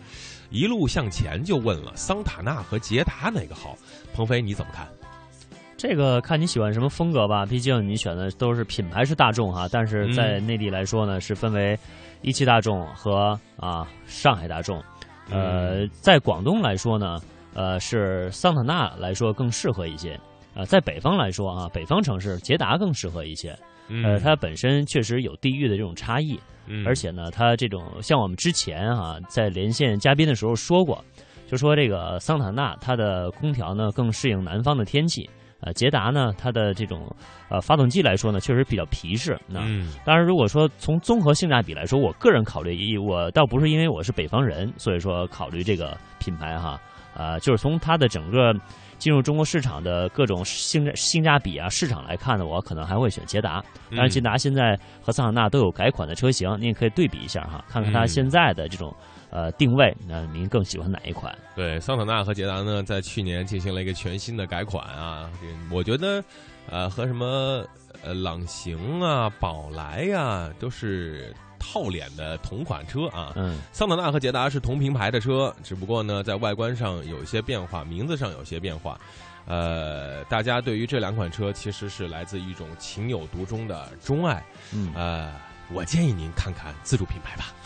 [0.50, 3.76] 一路向前就问了，桑塔纳和捷达哪个好？
[4.14, 4.88] 鹏飞你怎么看？
[5.78, 11.78] 这个看你喜欢什么风格吧，毕竟你选的都是品牌是大众哈，但是在内地来说呢，是分为
[12.20, 14.82] 一汽大众和啊上海大众。
[15.30, 17.18] 呃，在广东来说呢，
[17.54, 20.18] 呃是桑塔纳来说更适合一些。
[20.54, 23.56] 呃，在北方来说啊，北方城市捷达更适合一些。
[24.04, 26.36] 呃，它本身确实有地域的这种差异，
[26.66, 31.02] 嗯而且呢，它这种像我们之前啊在连线嘉宾的时候说过，
[31.46, 35.30] 就说这个桑塔纳它的空调呢更适应南方的天气。
[35.60, 37.10] 呃，捷达呢，它的这种
[37.48, 39.36] 呃发动机来说呢，确实比较皮实。
[39.48, 46.80] 那、嗯当然，如果说从综合性价比来说，我个人考虑，我倒不是因为我是北方人，所以说考虑这个品牌哈，
[47.14, 48.54] 呃，就是从它的整个
[48.98, 53.60] 进入中国市场的各种性价性价比啊市场来看呢，我可能还会选捷达。
[53.90, 58.94] 当然，捷达现在和桑塔纳都有改款的车型，您也可以对比一下哈，看看它嗯现在的这种
[59.30, 61.36] 呃定位，那您更喜欢哪一款？
[61.54, 65.30] 对，桑塔纳和捷达呢，在去年进行了一个全新的改款啊，
[65.70, 66.22] 我觉得，
[66.70, 67.64] 呃，和什么
[68.02, 73.32] 呃朗行啊、宝来呀、都是套脸的同款车啊。
[73.36, 78.98] 嗯，桑塔纳和捷达是同品牌的车，只不过呢，在外观上有一些变化，名字上有些变化。
[79.46, 84.44] 呃，大家对于这两款车其实是来自一种情有独钟的钟爱。
[84.74, 85.32] 嗯，呃，
[85.72, 87.52] 我建议您看看自主品牌吧。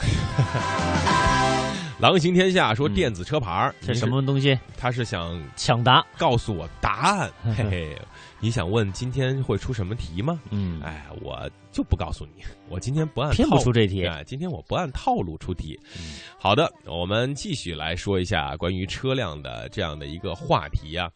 [2.01, 4.59] 狼行天下说电子车牌儿、这什么东西？
[4.77, 7.31] 他是想抢答，告诉我答案。
[7.57, 7.97] 嘿嘿，
[8.41, 10.41] 你想问今天会出什么题吗？
[10.51, 15.79] 嗯，哎，我就不告诉你，我今天不按偏不出这题哎，今天我不按套路出题。
[15.97, 21.09] 嗯好的，我们继续来说一下关于车辆的这样的一个话题啊。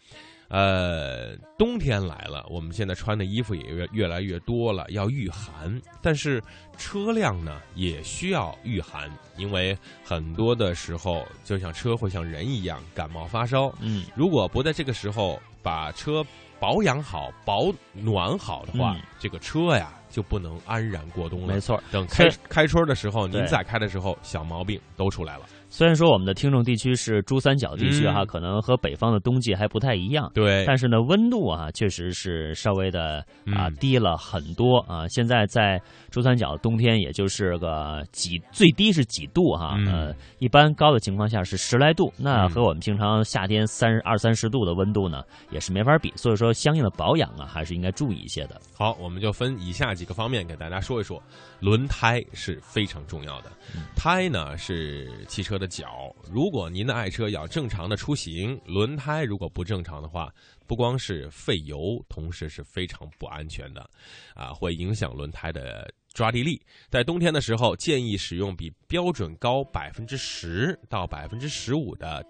[0.48, 5.80] 呃，冬天来了，我们现在穿的衣服也越越来越多了，要御寒。
[6.00, 6.42] 但是
[6.76, 13.72] 车辆呢也需要御寒，因为很多的时候，就像车会像人一样感冒发烧。
[13.80, 16.24] 嗯，如果不在这个时候把车
[16.60, 21.54] 保养好、保暖好的话，嗯这个车呀就不能安然过冬了。
[21.54, 21.82] 没错。
[21.90, 25.46] 等开开春的时候，您再开的时候，小毛病都出来了。
[25.68, 33.18] 虽然说我们的听众地区是珠三角地区哈，嗯可能和北方的冬季还不太一样，对，但是呢，温度啊确实是稍微的
[33.54, 35.06] 啊、嗯低了很多啊。
[35.08, 48.60] 现在在珠三角冬天也就是个几，最低是几度哈，嗯呃，一般高的情况下是十来度，那和我们平常夏天三十二三十度的温度呢也是没法比，所以说相应的保养啊还是应该注意一些的。
[48.74, 51.22] 好，我们就分以下几个方面给大家说一说。
[51.58, 53.50] 轮胎是非常重要的，
[53.96, 56.14] 胎呢是汽车的脚。
[56.30, 60.32] 如果您的爱车要正常的出行，轮胎如果不正常的话，
[60.66, 63.88] 不光是费油，同时是非常不安全的，
[64.34, 66.60] 啊，会影响轮胎的抓地力。
[66.88, 72.24] 在冬天的时候，建议使用比标准高百分之十到百分之十五的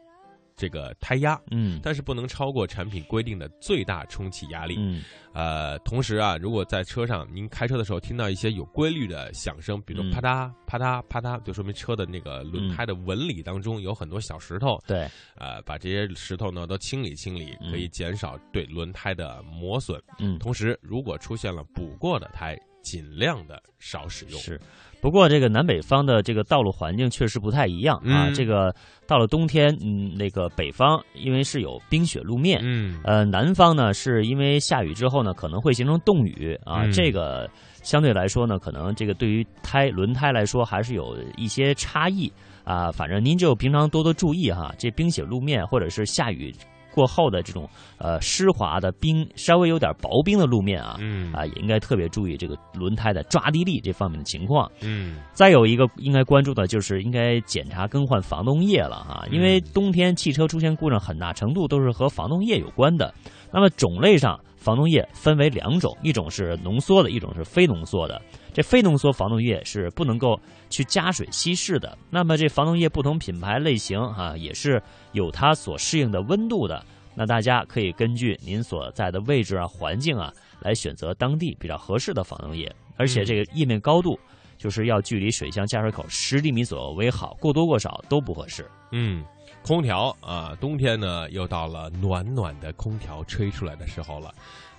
[0.56, 4.76] 这个胎压，嗯但是不能超过产品规定的最大充气压力。
[4.78, 5.02] 嗯
[5.34, 14.82] 呃，同时啊，如果在车上您开车的时候听到一些有规律的响声，比如嗯啪嗒啪嗒啪嗒，就说明车的那个轮胎的纹理当中有很多小石头。
[14.86, 20.02] 对，呃，把这些石头呢都清理清理，可以减少对轮胎的磨损。
[20.18, 24.40] 嗯，同时，如果出现了补过的胎，尽量的少使用。
[24.40, 24.58] 是。
[25.06, 28.26] 不过，这个南北方的这个道路环境确实不太一样啊。
[28.26, 28.74] 嗯这个
[29.06, 37.48] 到了冬天，嗯，那个北方因为是有冰雪路面，嗯呃，南方呢是因为下雨之后呢可能会形成冻雨啊，嗯这个
[37.84, 42.28] 相对来说呢，可能这个对于胎轮胎来说还是有一些差异
[42.64, 42.90] 啊。
[42.90, 46.52] 反正您就平常多多注意哈，这冰雪路面或者是下雨。
[46.96, 54.70] 过后的这种呃湿滑的冰，稍微有点薄冰的路面啊，嗯啊也应该特别注意这个轮胎的抓地力这方面的情况。
[54.80, 63.12] 嗯再有一个应该关注的就是应该检查更换防冻液了啊，因为冬天汽车出现故障很大程度都是和防冻液有关的。
[63.52, 68.20] 那么种类上，防冻液分为两种，一种是浓缩的，一种是非浓缩的。
[68.56, 70.40] 这非浓缩防冻液是不能够
[70.70, 71.94] 去加水稀释的。
[72.08, 76.82] 那么这防冻液不同品牌类型啊、也是有它所适应的温度的。
[77.14, 84.18] 那大家可以根据您所在的位置啊、环境啊，来选择当地比较合适的防冻液，而且这个液面高度。
[84.58, 88.66] 就是要距离水箱加水口十厘米左右为好，过多过少都不合适。
[88.90, 89.22] 嗯，
[89.62, 94.32] 空调啊，冬天呢又到了暖暖的空调吹出来的时候了，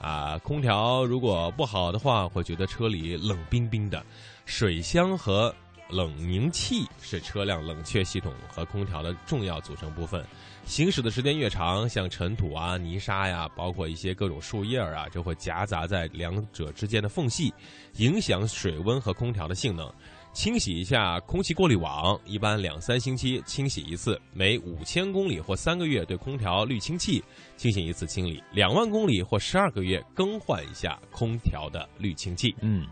[0.08, 4.01] 啊，空调如果不好的话，会觉得车里冷冰冰的。
[4.45, 5.53] 水箱和
[5.89, 10.24] 冷凝器是车辆冷却系统和空调的重要组成部分。
[10.66, 17.53] 行驶的时间越长，像尘土啊、泥沙呀，包括一些各种树叶啊，就会夹杂在两者之间的缝隙，
[17.97, 19.93] 影响水温和空调的性能。
[20.38, 27.24] 清洗一下空气过滤网，一般两三星期清洗一次，每五千公里或三个月对空调滤清器
[27.56, 32.56] 进行一次清理，两万公里或十二个月更换一下空调的滤清器。
[32.62, 32.86] 嗯。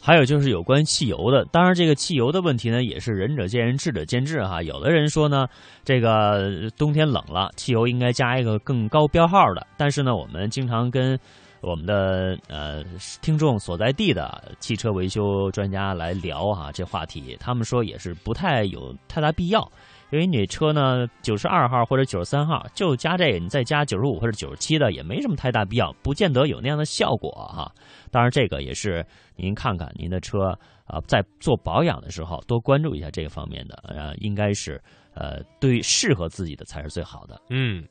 [0.00, 4.62] 还有就是有关汽油的，当然这个汽油的问题呢，也是仁者见仁，智者见智哈。
[4.62, 5.48] 有的人说呢，
[5.84, 9.66] 这个冬天冷了，汽油应该加一个更高标号的。
[9.76, 11.18] 但是呢，我们经常跟
[11.60, 12.84] 我们的呃
[13.22, 19.60] 听众所在地的汽车维修专家来聊哈这话题，他们说也是不太有太大必要。
[20.12, 27.72] 因为你车呢九十二号或者九十三号就加这个，你再加九十五或者九十七的也没什么太大必要，不见得有那样的效果哈。
[28.12, 29.04] 当然这个也是
[29.34, 34.80] 您看看您的车啊，在做保养的时候多关注一下这个方面的，呃，应该是
[35.12, 37.40] 呃对适合自己的才是最好的。
[37.50, 37.84] 嗯。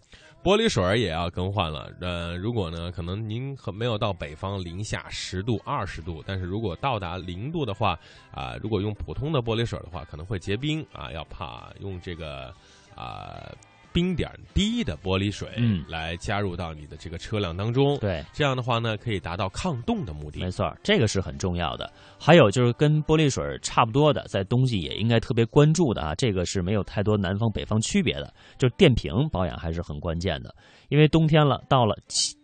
[0.45, 1.91] 玻璃水儿也要更换了。
[1.99, 7.97] 呃，如果呢，可能您和没有到北方零下十度、二十度，但是如果到达零度的话，
[8.29, 12.53] 啊，如果用普通的玻璃水的话，可能会结冰啊，要怕用这个
[12.93, 13.51] 啊。
[13.95, 20.41] 冰点低的玻璃水，嗯，来加入到你的这个车辆当中，对，这样的话呢，可以达到抗冻的目的。
[20.41, 21.89] 没错，这个是很重要的。
[22.19, 30.53] 还有就是跟玻璃水差不多的，在冬季也应该特别关注的啊，这个是没有太多南方北方区别的，就是电瓶保养还是很关键的。
[30.89, 31.95] 因为冬天了，到了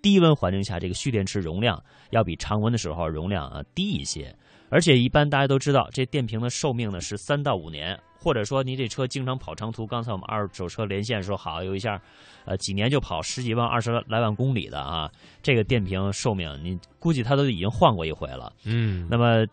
[0.02, 1.78] 低温环境下，这个蓄电池容量
[2.12, 4.34] 要比常温的时候容量啊低一些，
[4.70, 7.99] 而且一般大家都知道，这电瓶的寿命呢是三到五年。
[8.24, 11.99] 或者说，你这车经常跑长途，刚才我们二手车连线说好有一下，
[12.45, 15.09] 呃，几年就跑十几万、二十来万公里的啊，
[15.41, 18.53] 这个电瓶寿命，你估计它都已经换过一回了。
[18.63, 19.43] 嗯，那么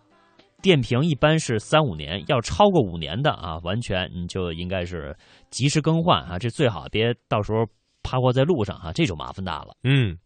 [0.61, 5.17] 电瓶一般是三五年，要超过五年的啊，完全你就应该是
[5.51, 7.65] 及时更换啊，这最好别到时候
[8.03, 9.75] 趴过在路上啊，这就麻烦大了。
[9.85, 10.19] 嗯。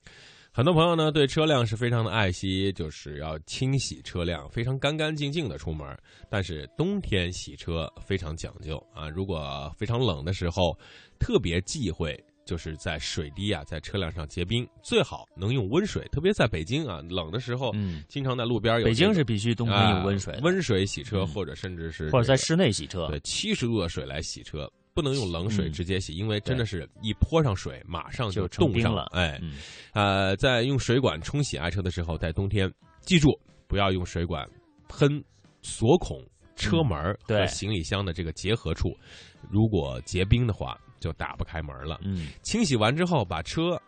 [0.54, 5.88] 很多朋友呢对车辆是非常的爱惜，就是要清洗车辆，非常干干净净的出门。
[6.28, 10.78] 但是冬天洗车非常讲究啊，如果非常冷的时候，
[11.18, 16.06] 特别忌讳就是在水滴啊在车辆上结冰，最好能用温水。
[16.12, 18.84] 特别在北京啊，冷的时候，嗯，经常在路边有。
[18.84, 24.70] 北京是必须冬天用温水，温水洗车，或者甚至是或者在室内洗车，对，七十度的水来洗车。
[24.94, 29.08] 不能用冷水直接洗，因为真的是一泼上水，马上就冻上了。
[29.12, 29.40] 哎，
[29.92, 33.30] 呃，在用水管冲洗爱车的时候，在冬天记住
[33.66, 34.48] 不要用水管
[34.88, 35.22] 喷
[35.62, 36.22] 锁孔
[36.56, 38.96] 车门和行李箱的这个结合处，
[39.50, 42.00] 如果结冰的话，就打不开门了。
[42.04, 43.80] 嗯，清洗完之后，把车。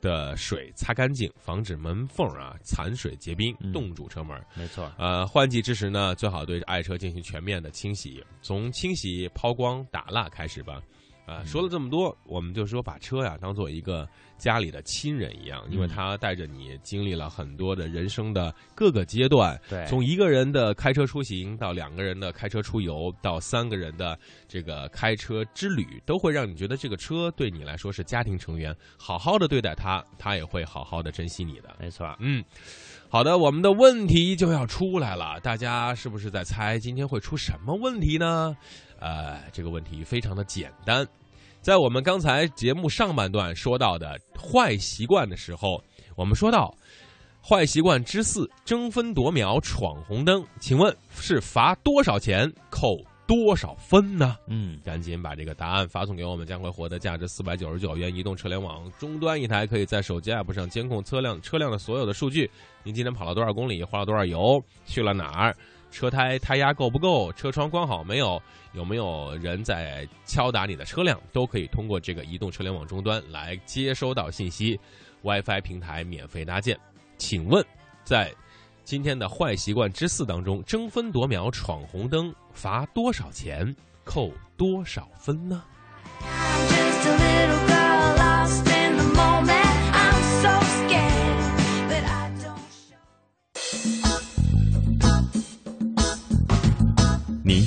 [0.00, 4.40] 的水擦干净，防止门缝啊残水结冰，冻住车门。
[4.54, 10.82] 没错，呃，换季之时呢，最好对爱车进行全面的清洗，从清洗、抛光、打蜡开始吧。
[11.26, 14.08] 啊，说了这么多，我们就说把车呀当做一个
[14.38, 31.76] 家里的亲人一样，因为他带着你经历了很多的人生的各个阶段，对，从一个人的开车出行到两个人的开车出游，到三个人的这个开车之旅，都会让你觉得这个车对你来说是家庭成员，好好的对待他，他也会好好的珍惜你的。
[31.80, 32.44] 没错，嗯，
[33.08, 38.56] 好的，我们的问题就要出来了，大家是不是在猜今天会出什么问题呢？
[39.00, 41.06] 呃，这个问题非常的简单，
[41.60, 45.82] 在我们刚才节目上半段说到的坏习惯的时候，
[46.16, 46.72] 我们说到
[47.46, 50.44] 坏习惯之四：争分夺秒闯红灯。
[50.60, 52.96] 请问是罚多少钱，扣
[53.26, 54.36] 多少分呢？
[54.46, 62.50] 嗯，赶紧把这个答案发送给我们，将会获得价值四百九十九元移动车联网终端一台，可以在手机 app 上监控车辆车辆的所有的数据。
[62.82, 65.54] 您今天跑了多少公里，花了多少油，去了哪儿？
[65.90, 67.32] 车胎胎压够不够？
[67.32, 68.40] 车窗关好没有？
[68.72, 71.20] 有没有人在敲打你的车辆？
[71.32, 74.78] 都可以通过这个移动车联网终端来接收到信息。
[75.22, 76.78] WiFi 平台免费搭建。
[77.16, 77.64] 请问，
[78.04, 78.32] 在
[78.84, 83.74] 今天的坏习惯之四当中，争分夺秒闯红灯罚多少钱？
[84.04, 85.62] 扣多少分呢？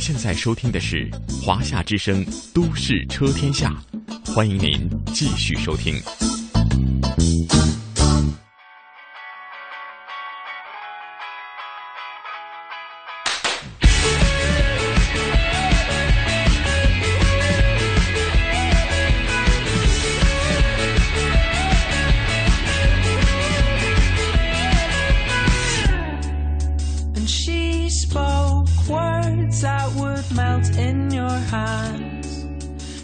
[0.01, 1.07] 现在收听的是
[1.45, 2.25] 《华夏之声·
[2.55, 3.71] 都市车天下》，
[4.33, 5.93] 欢迎您继续收听。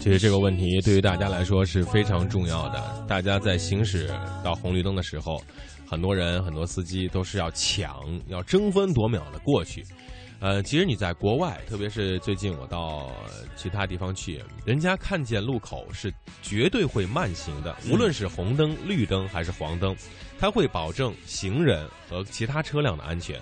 [0.08, 3.04] 其实这个问题对于大家来说是非常重要的。
[3.06, 4.10] 大家在行驶
[4.42, 5.38] 到红绿灯的时候，
[5.86, 9.84] 很多人、很多司机都是要抢、要争分夺秒的过去。
[10.40, 13.10] 呃，其实你在国外，特别是最近我到
[13.54, 19.94] 其他地方去，人家看见路口是绝对会慢行的，无论是红灯、绿灯还是黄灯，
[20.38, 23.38] 它会保证行人和其他车辆的安全。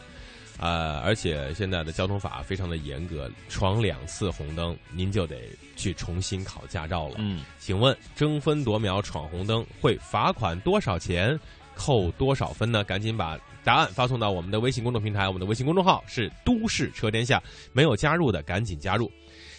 [0.59, 5.37] 呃，而且现在的交通法非常的严格，闯两次红灯，您就得
[5.77, 7.17] 去重新考驾照了。
[7.19, 11.39] 嗯，请问争分夺秒闯红灯会罚款多少钱？
[11.79, 12.83] 扣多少分呢？
[12.83, 17.43] 赶紧把答案发送到我们的微信公众平台，我们的微信公众号是“都市车天下”，
[17.75, 19.13] 没有加入的赶紧加入。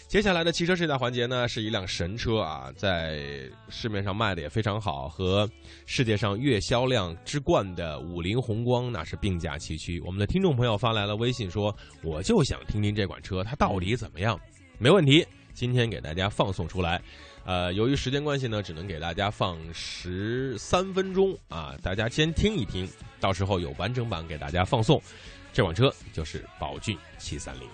[0.08, 5.46] 接下来的汽车试驾环节呢，是一辆神车啊，在市面上卖的也非常好，和
[5.84, 10.00] 世界上月销量之冠的五菱宏光那是并驾齐驱。
[10.00, 14.40] 我们的听众朋友发来了微信说：“我就想听听这款车，它到底怎么样？”
[14.80, 16.98] 没问题，今天给大家放送出来。
[17.44, 22.88] 呃，由于时间关系呢，只能给大家放十三分钟啊，大家先听一听，
[23.20, 24.98] 到时候有完整版给大家放送。
[25.52, 27.68] 这款车就是宝骏七三零。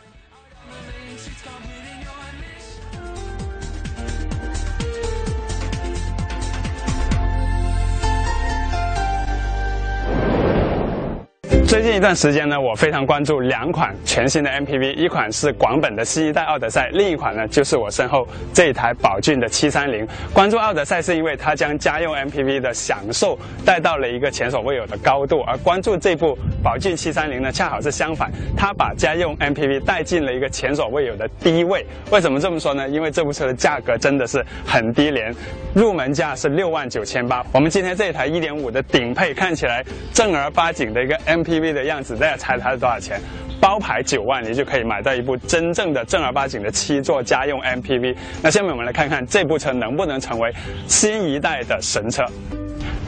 [11.74, 20.06] 最近一段时间呢，我非常关注两款全新的 MPV，一款是广本的新一代奥德赛，另一款呢就是我身后这一台宝骏的730。
[20.32, 31.84] 关注奥德赛是因为它将家用 MPV 的享受带到了一个前所未有的高度，而关注这部宝骏730呢，恰好是相反，它把家用 MPV 带进了一个前所未有的低位。
[32.12, 32.88] 为什么这么说呢？
[32.88, 35.34] 因为这部车的价格真的是很低廉，
[35.74, 37.44] 入门价是六万九千八。
[37.50, 41.63] 我们今天这一台1.5的顶配看起来正儿八经的一个 MPV。
[41.64, 43.18] V 的样子，大家猜它是多少钱？
[43.58, 48.14] 包牌九万，你就可以买到一部真正的正儿八经的七座家用 MPV。
[48.42, 50.52] 那下面我们来看看这部车能不能成为
[50.86, 52.22] 新一代的神车。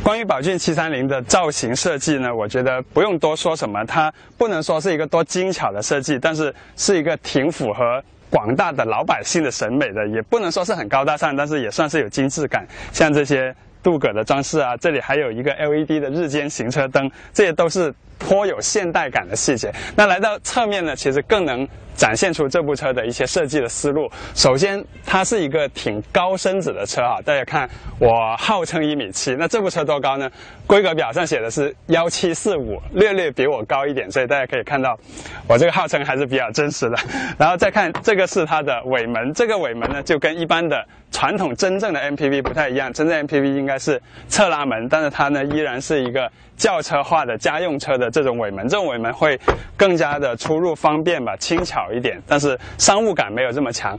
[0.03, 12.67] 关于宝骏730的造型设计呢，我觉得不用多说什么，它不能说是一个多精巧的设计，但是是一个挺符合广大的老百姓的审美的，也不能说是很高大上，但是也算是有精致感。
[12.93, 13.55] 像这些
[13.87, 17.95] 镀铬的装饰啊，这里还有一个 LED 的日间行车灯，这些都是。
[18.19, 19.71] 颇有现代感的细节。
[19.95, 24.11] 那来到侧面呢，其实更能展现出这部车的一些设计的思路。
[24.35, 27.69] 首先，它是一个挺高身子的车啊，大家看，
[27.99, 30.31] 我号称一米七，那这部车多高呢？
[30.67, 34.99] 规格表上写的是幺七四五，略略比我高一点，所以大家可以看到，
[35.47, 36.97] 我这个号称还是比较真实的。
[37.39, 49.39] 然后再看这个是它的尾门，这个尾门呢就跟一般的传统真正的 MPV 不太一样，真正 MPV 应该是侧拉门，但是它呢依然是一个轿车化的家用车的这种尾门，这种尾门会
[49.77, 53.99] 更加的出入方便吧，轻巧一点，但是商务感没有这么强。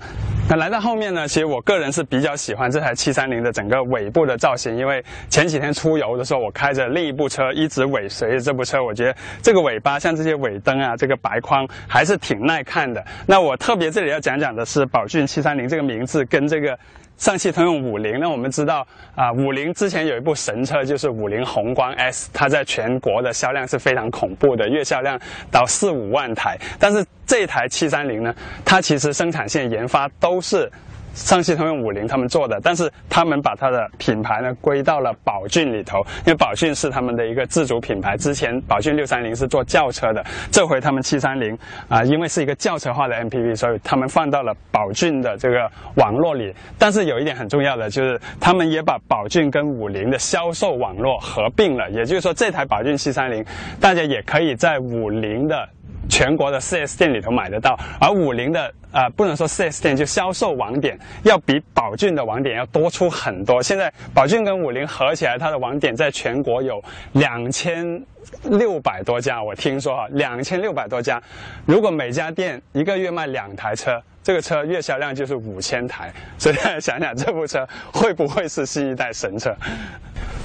[0.49, 13.03] 那来到后面呢，其实我个人是比较喜欢这台730的整个尾部的造型，因为前几天出游的时候，我开着另一部车一直尾随着这部车，我觉得这个尾巴像这些尾灯啊，这个白框还是挺耐看的。
[13.25, 16.77] 那我特别这里要讲讲的是宝骏730这个名字跟这个。
[17.17, 25.19] 上汽通用五菱，那我们知道啊，五菱之前有一部神车，就是五菱宏光 S，它在全国的销量是非常恐怖的，月销量
[25.51, 26.57] 到四五万台。
[26.79, 30.71] 但是这台七三零呢，它其实生产线研发都是。
[31.17, 38.15] 上汽通用五菱他们做的，但是他们把它的品牌呢归到了宝骏里头，因为宝骏是他们的一个自主品牌。
[38.15, 41.57] 之前宝骏六三零是做轿车的，这回他们七三零
[41.89, 46.53] 啊，因为是一个轿车化的 MPV，所以他们放到了宝骏的这个网络里。
[46.77, 53.43] 但是有一点很重要的就是，他们也把宝骏跟五菱的销售网络合并了，也就是说，这台宝骏七三零
[53.81, 55.67] 大家也可以在五菱的。
[56.09, 63.61] 全国的 4S 店里头买得到，而五菱的呃，不能说 4S 店，就销售网点要比宝骏的网点要多出很多。
[63.61, 68.01] 现在宝骏跟五菱合起来，它的网点在全国有两千
[68.43, 71.21] 六百多家，我听说啊，两千六百多家。
[71.65, 76.11] 如果每家店一个月卖两台车，这个车月销量就是五千台。
[76.37, 79.55] 所以大家想想，这部车会不会是新一代神车？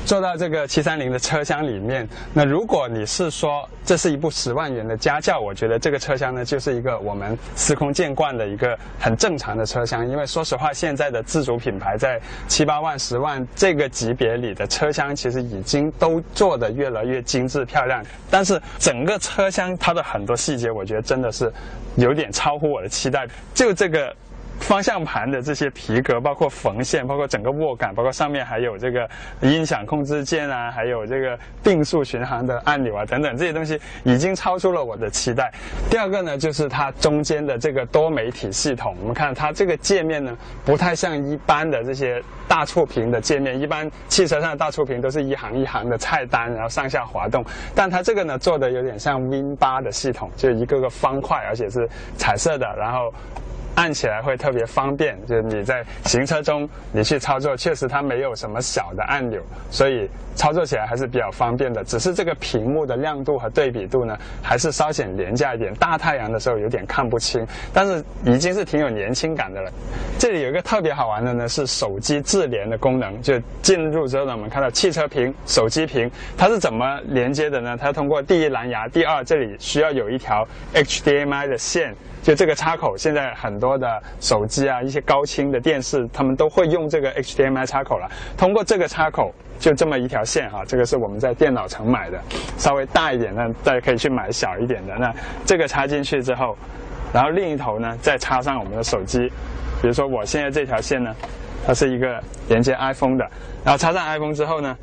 [0.04, 10.06] 坐到这个七三零的车厢里面，那如果你是说这是一部十万元的家轿，我觉得这个车厢呢就是一个我们司空见惯的一个很正常的车厢。
[10.08, 18.04] 因为说实话，现在的自主品牌在七八万、十万这个级别里的车厢，其实已经都做得越来越精致漂亮。
[18.30, 21.50] 但是整个车厢它的很多细节，我觉得真的是
[21.96, 23.26] 有点超乎我的期待。
[23.54, 24.14] 就这个。
[24.62, 29.08] 方向盘的这些皮革，包括缝线，包括整个握感，包括上面还有这个
[29.40, 35.52] 音响控制键啊，还有这个定速巡航的按钮啊等等这些东西，已经超出了我的期待。
[35.90, 40.34] 第二个呢，就是它中间的这个多媒体系统，我们看它这个界面呢，
[40.64, 47.44] 不太像一般的这些大触屏的界面，一般汽车上的大触屏都是一行一行的菜单，然后上下滑动，
[47.74, 51.86] 但它这个呢做的有点像 Win 八的系统，就一个个方块，而且是
[52.16, 53.12] 彩色的，然后。
[53.74, 61.82] 按起来会特别方便，就是你在行车中你去操作，确实它没有什么小的按钮，所以操作起来还是比较方便的。
[61.82, 69.70] 只是这个屏幕的亮度和对比度呢，还是稍显廉价一点，大太阳的时候有点看不清，但是已经是挺有年轻感的了。
[70.18, 73.20] 这里有一个特别好玩的呢，是手机智联的功能。
[73.22, 77.76] 就进入之后呢，我们看到汽车屏、手机屏，它是怎么连接的呢？
[77.80, 81.94] 它通过第一蓝牙，第二这里需要有一条 HDMI 的线。
[82.22, 88.08] 就这个插口，现在很多的手机啊，一些高清的电视，他们都会用这个 HDMI 插口了。
[88.38, 92.20] 通过这个插口，就这么一条线哈，这个是我们在电脑城买的，
[92.56, 94.94] 稍微大一点的，大家可以去买小一点的。
[94.96, 95.12] 那
[95.44, 96.56] 这个插进去之后，
[97.12, 99.18] 然后另一头呢，再插上我们的手机。
[99.80, 101.12] 比如说我现在这条线呢，
[101.66, 103.28] 它是一个连接 iPhone 的，
[103.64, 104.76] 然后插上 iPhone 之后呢，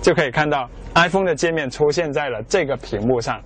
[0.00, 3.40] 就可以看到 iPhone 的界面出现在了这个屏幕上。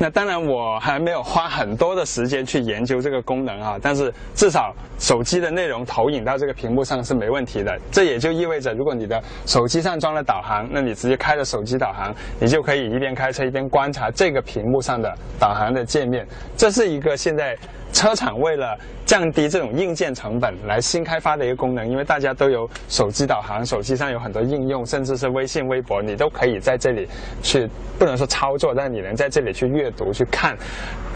[0.00, 7.76] 那当然，我还没有花很多的时间去研究这个功能啊，但是至少手机的内容投影到这个屏幕上是没问题的。
[7.90, 16.26] 这也就意味着，如果你的手机上装了导航，那你直接开着手机导航，你就可以一边开车一边观察这个屏幕上的导航的界面。
[16.56, 17.56] 这是一个现在
[17.92, 27.08] 车厂为了降低这种硬件成本来新开发的一个功能，因为大家都有手机导航，手机上有很多应用，甚至是微信、微博，你都可以在这里
[27.42, 27.68] 去，
[27.98, 30.56] 不能说操作，但你能在这里去阅读、去看。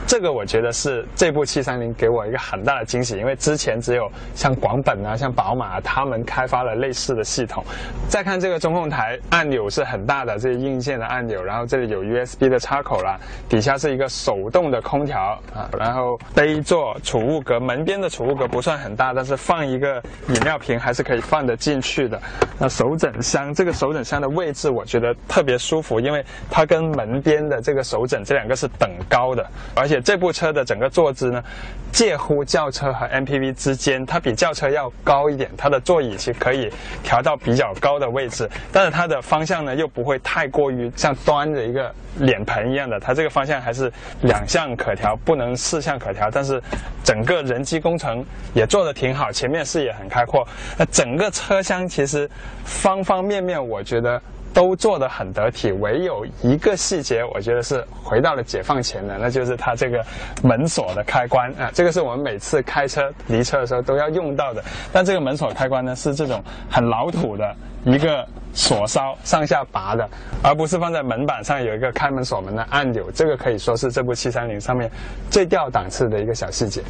[0.07, 7.65] 这个我觉得是这部七三零给我一个很大的惊喜，因为之前只有像广本啊、像宝马、啊、他们开发了类似的系统。
[8.09, 22.21] 再看这个中控台，按钮是很大的，这些硬件的按钮，然后这里有 USB 的插口了，底下是一个手动的空调啊，然后杯座、储物格，门边的储物格不算很大，但是放一个饮料瓶还是可以放得进去的。
[22.59, 31.45] 那手枕箱，这个手枕箱的位置我觉得特别舒服，因为它跟门边的这个手枕这两个是等高的，而且且这部车的整个坐姿呢，
[31.93, 36.73] 介乎轿车和 MPV 之间，它比轿车要高一点，它的座椅其实可以
[37.03, 46.59] 调到比较高的位置，但是它的方向呢又不会太过于像端着一个脸盆一样的，它这个方向还是两向可调，不能四向可调，但是
[47.05, 48.25] 整个人机工程
[48.55, 52.27] 也做得挺好，前面视野很开阔，那整个车厢其实
[52.65, 54.19] 方方面面，我觉得。
[54.55, 60.05] 都做得很得体，唯有一个细节，我觉得是回到了解放前的，那就是它这个
[60.43, 64.63] 门锁的开关啊，这个是我们每次开车离车的时候都要用到的。
[64.93, 70.09] 但这个门锁开关呢，是这种很老土的一个锁梢上下拔的，
[70.43, 73.11] 而不是放在门板上有一个开门锁门的按钮。
[73.13, 74.91] 这个可以说是这部七三零上面
[75.31, 76.83] 最掉档次的一个小细节。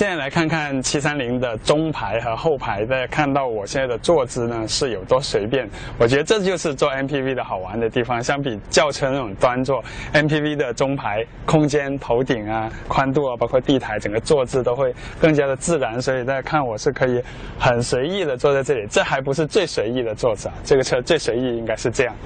[0.00, 5.68] 现在来看看七三零的中排和后排，大家看到我现在的坐姿呢是有多随便。
[5.98, 8.22] 我觉得这就是做 MPV 的好玩的地方。
[8.22, 9.84] 相比轿车那种端坐
[10.14, 14.90] ，MPV 的中排空间、头顶啊、宽度啊，包括地台，整个坐姿都会
[15.20, 16.00] 更加的自然。
[16.00, 17.22] 所以大家看我是可以
[17.58, 18.86] 很随意的坐在这里。
[18.86, 22.16] 这还不是最随意的坐姿啊，这个车最随意应该是这样。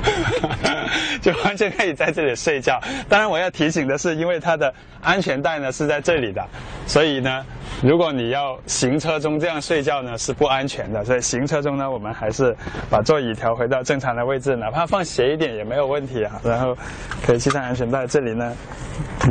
[1.20, 2.80] 就完全可以在这里睡觉。
[3.08, 6.44] 当然，我要提醒的是，因为它的安全带呢是在这里的，
[6.86, 7.44] 所以呢，
[7.82, 11.04] 如果你要行车中这样睡觉呢是不安全的。
[11.04, 12.56] 所以行车中呢，我们还是
[12.88, 16.40] 把座椅调回到正常的位置，哪怕放斜一点也没有问题啊。
[16.44, 16.76] 然后
[17.24, 18.06] 可以系上安全带。
[18.06, 18.54] 这里呢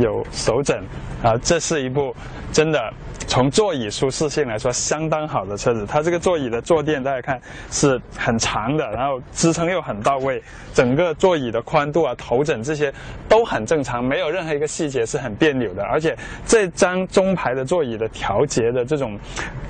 [0.00, 0.82] 有手枕
[1.22, 2.14] 啊，这是一部
[2.52, 2.92] 真的。
[3.28, 5.84] 从座椅舒适性来说，相当好的车子。
[5.86, 7.38] 它这个座椅的坐垫，大家看
[7.70, 12.92] 是很长的，然后支撑又很到位，整个座椅的宽度啊、头枕这些
[13.28, 15.84] 都很正常，没有任何一个细节是很别扭的。
[15.84, 16.16] 而且
[16.46, 19.16] 这张中排的座椅的调节的这种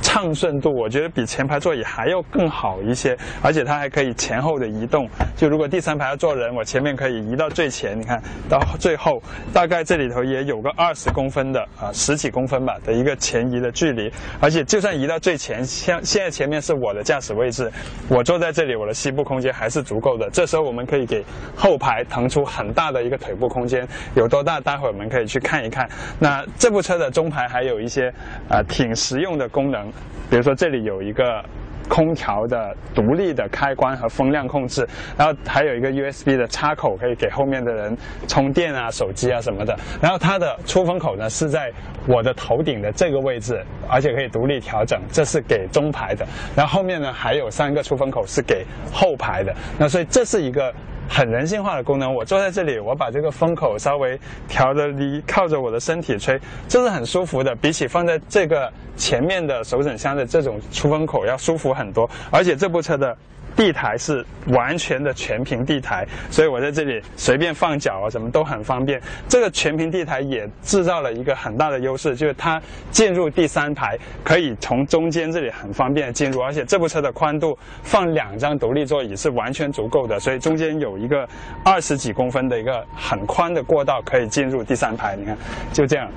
[0.01, 3.19] 畅顺度，我觉得比前排座椅还要更好一些。
[3.43, 9.21] 而且它还可以前后的移动，就如果第三排要坐人，我前面可以移到最前，你看到最后，
[9.53, 13.48] 大概这里头也有个二十公分的啊，十几公分吧的一个前。
[13.51, 17.71] 移的距离，而且就算移到最前，像现在前面是我的驾驶位置，
[18.09, 20.29] 我坐在这里，我的膝部空间还是足够的。
[20.31, 21.25] 这时候我们可以给
[21.57, 24.61] 后排腾出很大的一个腿部空间，有多大？
[24.61, 25.89] 待会儿我们可以去看一看。
[26.19, 28.13] 那这部车的中排还有一些
[28.49, 29.91] 呃挺实用的功能，
[30.29, 31.43] 比如说这里有一个
[31.89, 34.87] 空调的独立的开关和风量控制，
[35.17, 39.77] 然后还有一个 USB 的插口，可以给后面的人充电啊、手机啊什么的。
[40.01, 41.73] 然后它的出风口呢是在
[42.07, 46.27] 我的头顶的这个位置，而且可以独立调整，这是给中排的。
[46.55, 49.55] 然后后面呢还有三个出风口是给后排的。
[49.79, 50.73] 那所以这是一个。
[51.09, 56.39] 很人性化的功能，我坐在这里，我把这个风口稍微调的离靠着我的身体吹，
[56.69, 62.09] 这是很舒服的，比起放在这个前面的手枕箱的这种出风口要舒服很多。
[62.31, 63.17] 而且这部车的
[63.59, 69.03] 地台是完全的全平地台，所以我在这里随便放脚啊什么都很方便。
[69.29, 81.29] 这个全平地台也制造了一个很大的优势，就是它进入第三排可以从中间这里很方便进入，而且这部车的宽度放两张独立座椅是完全足够的，所以中间有一个
[81.65, 85.17] 二十几公分的一个很宽的过道可以进入第三排。
[85.17, 85.37] 你看，
[85.73, 86.09] 就这样，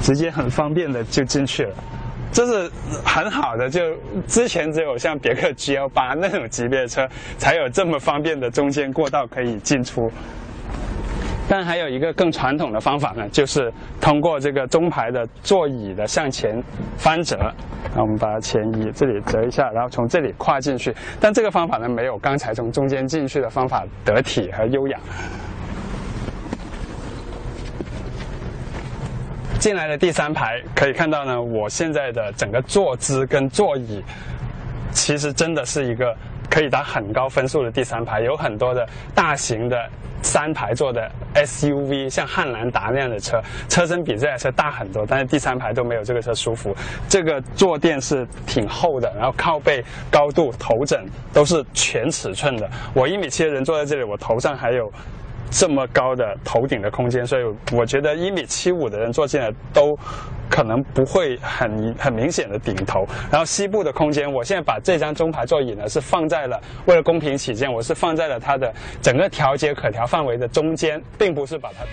[0.00, 1.74] 直接很方便的就进去了。
[2.32, 2.70] 这是
[3.04, 3.80] 很好的，就
[4.26, 7.06] 之前只有像别克 GL 八那种级别的车
[7.36, 10.10] 才有这么方便的中间过道可以进出。
[11.48, 16.62] 但还有一个更传统的方法呢，就是通过这个中排的座椅的向前
[16.96, 17.36] 翻折，
[17.92, 20.94] 那我们把它前移，这里折一下，然后从这里跨进去。
[21.18, 25.00] 但这个方法呢，没有刚才从中间进去的方法得体和优雅。
[29.60, 34.02] 进来的第三排可以看到呢，我现在的整个坐姿跟座椅，
[34.90, 36.16] 其实真的是一个
[36.48, 38.22] 可以打很高分数的第三排。
[38.22, 39.76] 有很多的大型的
[40.22, 43.38] 三排座的 SUV，像汉兰达那样的车，
[43.68, 46.74] 车身比这台车大很多，但是第三排都没有这个车舒服。
[47.06, 51.04] 这个坐垫是挺厚的，然后靠背高度、头枕
[51.34, 52.66] 都是全尺寸的。
[52.94, 54.90] 我一米七的人坐在这里，我头上还有。
[55.50, 57.42] 这么高的头顶的空间，所以
[57.72, 59.96] 我觉得一米七五的人坐进来都
[60.48, 63.04] 可能不会很很明显的顶头。
[63.30, 68.72] 然后西部的空间，我现在把这张中排座椅呢是放在了，为了公平起见，我是放在了它的
[69.02, 71.84] 整个调节可调范围的中间，并不是把它。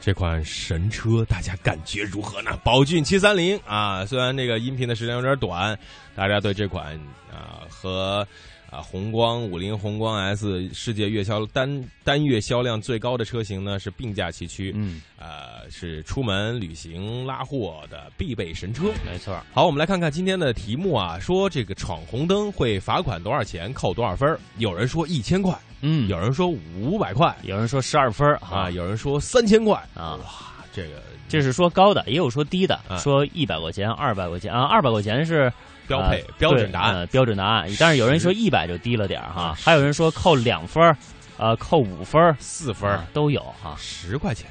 [0.00, 2.50] 这款神车大家感觉如何呢？
[2.64, 5.78] 宝骏七三零啊，虽然这个音频的时间有点短，
[6.16, 6.94] 大家对这款
[7.30, 8.26] 啊和。
[8.70, 14.72] 啊，宏光五菱宏光 S 世界月销单单月销量最高的车型呢，是并驾齐驱。
[14.76, 18.92] 嗯，呃，是出门旅行拉货的必备神车。
[19.06, 19.34] 没错。
[19.54, 24.38] 好，我们来看看今天的题目啊，说这个闯红灯会罚款多少钱，扣多少分？
[24.58, 30.16] 有人说一千块，嗯，有人说五百块，有人说十二分啊，有人说三千块啊。
[30.16, 30.28] 哇，
[30.74, 35.50] 这个这是说高的，也有说低的，说一百块钱、二百块钱啊，二百块钱是。
[35.88, 37.68] 标配标准答案，标准答案。
[37.80, 40.94] 但是有人说一百就低了点哈，还有人说扣两分
[41.38, 43.74] 呃，扣五分四分都有哈。
[43.78, 44.50] 十块钱，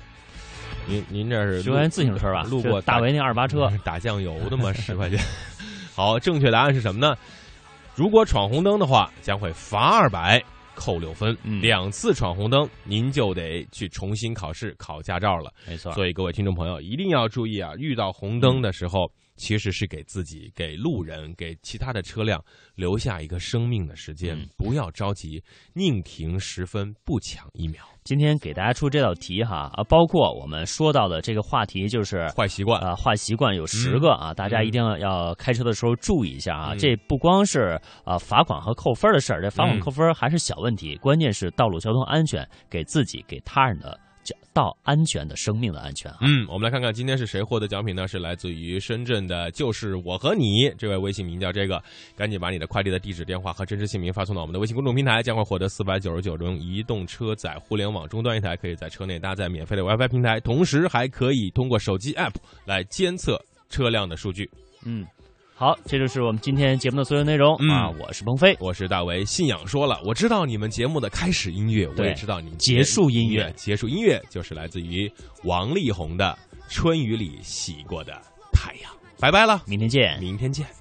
[0.86, 2.44] 您您这是十块钱自行车吧？
[2.50, 4.72] 路过大为那二八车 打酱油的吗？
[4.74, 5.20] 十块钱。
[5.94, 7.16] 好，正确答案是什么呢？
[7.94, 10.42] 如果闯红灯的话，将会罚二百，
[10.76, 11.38] 扣六分。
[11.62, 15.52] 两次闯红灯，您就得去重新考试考驾照了。
[15.68, 15.92] 没错。
[15.94, 19.12] 所以各位听众朋友一定要注意啊，遇到红灯的时候。
[19.38, 22.44] 其实是给自己、给路人、给其他的车辆
[22.76, 25.42] 留下一个生命的时间，不要着急，
[25.74, 27.82] 宁停十分，不抢一秒。
[28.04, 36.76] 今天给大家出这道题哈啊，包括我们说到的这个话题就是坏习惯啊，坏习惯有十个啊，大家一定要要开车的时候注意一下啊。
[36.76, 44.00] 这不光是啊罚款和扣分的事儿，这罚款扣分还是小问题，关键是道路交通安全，给自己、给他人的。
[44.54, 46.12] 到安全的生命的安全。
[46.22, 48.08] 嗯，我们来看看今天是谁获得奖品呢？
[48.08, 51.82] 是来自于深圳的，就是我和你这位微信名叫这个，
[52.16, 64.50] 赶紧把你的快递的地址、电话和真实姓名发送到我们的微信公众平台，将会获得四百九十九中移动车载互联网终端一台，可以在车内搭载免费的 WiFi 平台，同时还可以通过手机 App 来监测车辆的数据。
[64.86, 65.06] 嗯。
[65.60, 67.90] 好，这就是我们今天节目的所有内容啊！
[68.00, 69.26] 我是鹏飞，我是大为。
[69.26, 75.12] 信仰说了，我知道你们节目的开始音乐，我也知道你们结束音乐，结束音乐就是来自于
[75.46, 76.38] 王力宏的
[76.72, 78.14] 《春雨里洗过的
[78.54, 78.92] 太阳》。
[79.20, 80.77] 拜拜了，明天见，明天见。